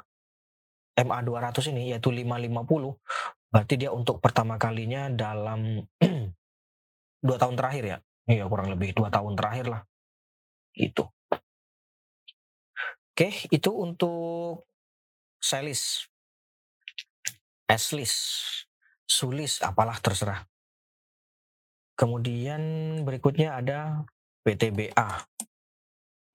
MA 0.97 1.19
200 1.21 1.73
ini 1.73 1.93
yaitu 1.93 2.09
550 2.09 2.97
berarti 3.47 3.73
dia 3.79 3.93
untuk 3.93 4.17
pertama 4.17 4.57
kalinya 4.57 5.07
dalam 5.13 5.85
dua 7.27 7.37
tahun 7.37 7.55
terakhir 7.57 7.83
ya? 7.85 7.97
Iya 8.27 8.45
kurang 8.49 8.73
lebih 8.73 8.97
dua 8.97 9.13
tahun 9.13 9.37
terakhir 9.37 9.65
lah. 9.69 9.81
Itu 10.73 11.09
oke 13.17 13.49
itu 13.49 13.71
untuk 13.73 14.69
selis 15.41 16.05
eslis 17.67 18.13
sulis 19.07 19.59
apalah 19.63 19.99
terserah. 19.99 20.43
Kemudian 21.97 22.61
berikutnya 23.03 23.57
ada 23.57 24.05
PTBA 24.47 25.09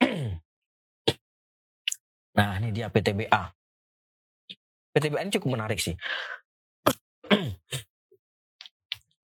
nah 2.37 2.61
ini 2.61 2.69
dia 2.75 2.93
PTBA 2.93 3.43
PTBA 4.93 5.25
ini 5.25 5.33
cukup 5.33 5.57
menarik 5.57 5.81
sih. 5.81 5.97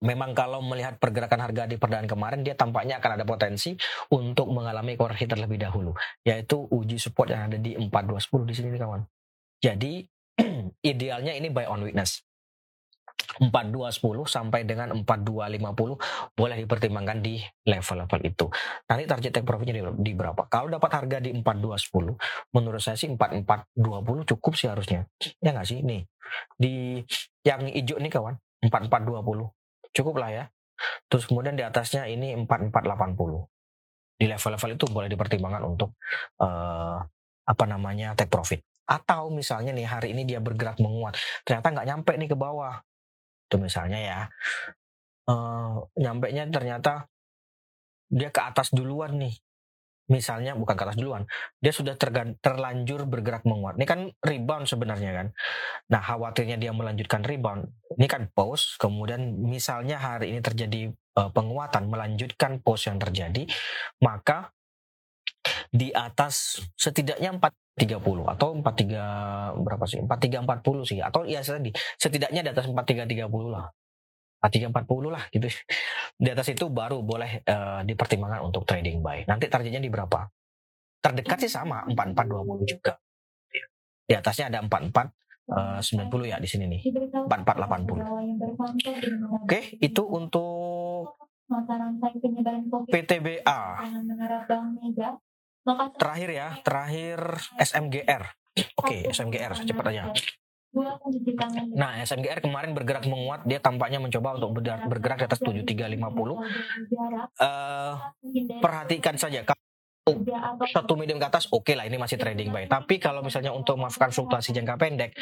Memang 0.08 0.32
kalau 0.32 0.62
melihat 0.64 0.96
pergerakan 0.96 1.44
harga 1.44 1.66
di 1.68 1.76
perdaan 1.76 2.08
kemarin 2.08 2.40
dia 2.40 2.54
tampaknya 2.56 3.02
akan 3.02 3.20
ada 3.20 3.26
potensi 3.28 3.76
untuk 4.14 4.48
mengalami 4.48 4.96
koreksi 4.96 5.26
terlebih 5.28 5.60
dahulu 5.60 5.92
yaitu 6.24 6.64
uji 6.72 6.96
support 6.96 7.28
yang 7.34 7.52
ada 7.52 7.58
di 7.60 7.76
4210 7.76 8.48
di 8.48 8.54
sini 8.56 8.78
kawan. 8.80 9.04
Jadi 9.60 10.06
idealnya 10.82 11.32
ini 11.34 11.48
buy 11.52 11.66
on 11.68 11.84
weakness. 11.84 12.22
4210 13.38 14.24
sampai 14.26 14.62
dengan 14.64 14.94
4250 15.04 16.34
boleh 16.34 16.56
dipertimbangkan 16.64 17.18
di 17.22 17.38
level-level 17.66 18.20
itu. 18.24 18.46
Nanti 18.88 19.04
target 19.04 19.30
take 19.34 19.46
profitnya 19.46 19.74
di, 19.78 19.82
di 20.00 20.12
berapa? 20.14 20.46
Kalau 20.50 20.70
dapat 20.70 20.90
harga 21.02 21.18
di 21.22 21.34
4210, 21.36 22.18
menurut 22.54 22.80
saya 22.82 22.96
sih 22.98 23.10
4420 23.10 24.30
cukup 24.34 24.52
sih 24.54 24.70
harusnya. 24.70 25.06
Ya 25.42 25.50
nggak 25.54 25.66
sih? 25.66 25.82
Nih, 25.82 26.06
di 26.56 27.02
yang 27.46 27.66
hijau 27.68 27.98
nih 28.00 28.10
kawan, 28.10 28.34
4420 28.64 29.50
cukup 29.94 30.14
lah 30.18 30.30
ya. 30.30 30.44
Terus 31.10 31.26
kemudian 31.26 31.58
di 31.58 31.66
atasnya 31.66 32.06
ini 32.06 32.38
4480. 32.46 34.18
Di 34.18 34.26
level-level 34.26 34.70
itu 34.74 34.84
boleh 34.90 35.08
dipertimbangkan 35.10 35.62
untuk 35.62 35.94
uh, 36.42 36.98
apa 37.48 37.64
namanya 37.64 38.18
take 38.18 38.30
profit. 38.30 38.67
Atau 38.88 39.28
misalnya 39.28 39.76
nih 39.76 39.84
hari 39.84 40.08
ini 40.16 40.24
dia 40.24 40.40
bergerak 40.40 40.80
menguat, 40.80 41.20
ternyata 41.44 41.68
nggak 41.76 41.88
nyampe 41.92 42.12
nih 42.16 42.28
ke 42.32 42.36
bawah. 42.36 42.80
Itu 43.48 43.60
misalnya 43.60 43.98
ya, 44.00 44.20
uh, 45.28 45.84
nyampe 46.00 46.32
nya 46.32 46.48
ternyata 46.48 47.04
dia 48.08 48.32
ke 48.32 48.40
atas 48.40 48.72
duluan 48.72 49.20
nih 49.20 49.36
misalnya 50.08 50.56
bukan 50.56 50.74
ke 50.74 50.82
atas 50.88 50.96
duluan, 50.96 51.28
dia 51.60 51.68
sudah 51.70 51.92
terlanjur 52.40 53.04
bergerak 53.04 53.44
menguat. 53.44 53.76
Ini 53.76 53.86
kan 53.86 54.00
rebound 54.24 54.64
sebenarnya 54.64 55.12
kan. 55.12 55.26
Nah, 55.92 56.00
khawatirnya 56.00 56.56
dia 56.56 56.72
melanjutkan 56.72 57.20
rebound. 57.22 57.68
Ini 58.00 58.08
kan 58.08 58.32
pause, 58.32 58.80
kemudian 58.80 59.36
misalnya 59.36 60.00
hari 60.00 60.32
ini 60.32 60.40
terjadi 60.40 60.88
uh, 61.20 61.28
penguatan 61.30 61.92
melanjutkan 61.92 62.64
pause 62.64 62.88
yang 62.88 62.96
terjadi, 62.96 63.44
maka 64.00 64.48
di 65.68 65.92
atas 65.92 66.64
setidaknya 66.80 67.36
430 67.78 68.34
atau 68.34 68.48
43 68.58 69.62
berapa 69.62 69.84
sih? 69.86 70.02
4340 70.02 70.90
sih 70.90 70.98
atau 70.98 71.22
ya 71.22 71.38
tadi 71.40 71.70
setidaknya 71.94 72.42
di 72.42 72.50
atas 72.50 72.66
4330 72.66 73.54
lah. 73.54 73.70
4340 74.42 75.14
lah 75.14 75.22
gitu. 75.30 75.46
Di 76.18 76.34
atas 76.34 76.50
itu 76.50 76.66
baru 76.70 77.02
boleh 77.02 77.42
uh, 77.46 77.82
dipertimbangkan 77.86 78.42
untuk 78.42 78.66
trading 78.66 79.02
buy. 79.02 79.22
Nanti 79.26 79.46
targetnya 79.46 79.80
di 79.82 79.90
berapa? 79.90 80.26
Terdekat 80.98 81.38
sih 81.46 81.50
sama 81.50 81.86
4420 81.86 82.66
juga. 82.66 82.98
Di 84.08 84.14
atasnya 84.14 84.46
ada 84.50 84.58
44 84.66 85.54
uh, 85.54 85.78
90 85.78 86.30
ya 86.30 86.36
di 86.42 86.48
sini 86.48 86.66
nih. 86.66 86.80
4480. 87.30 89.46
Oke, 89.46 89.60
itu 89.78 90.02
untuk 90.06 91.18
PTBA. 92.90 93.60
Terakhir 95.98 96.30
ya, 96.32 96.48
terakhir 96.64 97.18
SMGR. 97.58 98.22
Oke, 98.78 99.06
SMGR 99.10 99.52
cepat 99.62 99.86
aja. 99.94 100.02
Nah, 101.74 102.04
SMGR 102.04 102.44
kemarin 102.44 102.76
bergerak 102.76 103.08
menguat, 103.08 103.48
dia 103.48 103.58
tampaknya 103.58 103.98
mencoba 103.98 104.36
untuk 104.36 104.60
bergerak 104.62 105.24
di 105.24 105.26
atas 105.26 105.40
7350. 105.40 106.36
Uh, 107.40 107.94
perhatikan 108.60 109.16
saja 109.16 109.42
satu 110.72 110.92
medium 110.96 111.20
ke 111.20 111.26
atas 111.28 111.50
oke 111.50 111.66
okay 111.66 111.74
lah 111.76 111.84
ini 111.84 112.00
masih 112.00 112.16
trading 112.16 112.48
buy. 112.50 112.64
Tapi 112.70 112.96
kalau 113.02 113.20
misalnya 113.20 113.52
untuk 113.52 113.76
melakukan 113.76 114.10
fluktuasi 114.14 114.56
jangka 114.56 114.74
pendek 114.80 115.12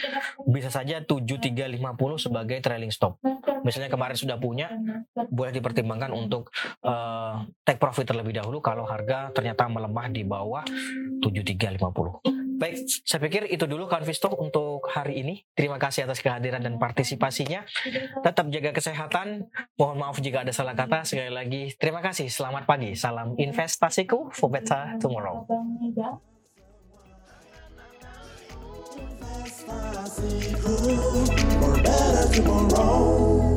bisa 0.47 0.71
saja 0.71 1.03
7350 1.03 1.83
sebagai 2.19 2.59
trailing 2.63 2.93
stop. 2.95 3.19
Misalnya 3.67 3.91
kemarin 3.91 4.17
sudah 4.17 4.37
punya 4.39 4.71
boleh 5.31 5.53
dipertimbangkan 5.53 6.15
untuk 6.15 6.55
uh, 6.87 7.43
take 7.67 7.83
profit 7.83 8.07
terlebih 8.07 8.39
dahulu 8.39 8.63
kalau 8.63 8.87
harga 8.87 9.35
ternyata 9.35 9.67
melemah 9.67 10.07
di 10.13 10.23
bawah 10.23 10.63
7350 11.21 12.46
Baik, 12.57 12.89
saya 13.05 13.21
pikir 13.21 13.45
itu 13.53 13.69
dulu 13.69 13.85
kawan 13.85 14.09
Visto 14.09 14.33
untuk 14.33 14.89
hari 14.89 15.21
ini. 15.21 15.45
Terima 15.53 15.77
kasih 15.77 16.09
atas 16.09 16.25
kehadiran 16.25 16.65
dan 16.65 16.81
partisipasinya. 16.81 17.69
Tetap 18.25 18.49
jaga 18.49 18.73
kesehatan. 18.73 19.45
Mohon 19.77 19.97
maaf 20.01 20.17
jika 20.25 20.41
ada 20.41 20.57
salah 20.57 20.73
kata. 20.73 21.05
Sekali 21.05 21.29
lagi, 21.29 21.77
terima 21.77 22.01
kasih. 22.01 22.33
Selamat 22.33 22.65
pagi. 22.65 22.97
Salam 22.97 23.37
investasiku 23.37 24.33
for 24.33 24.49
better 24.49 24.97
tomorrow. 24.97 25.45
Investasiku. 32.37 33.56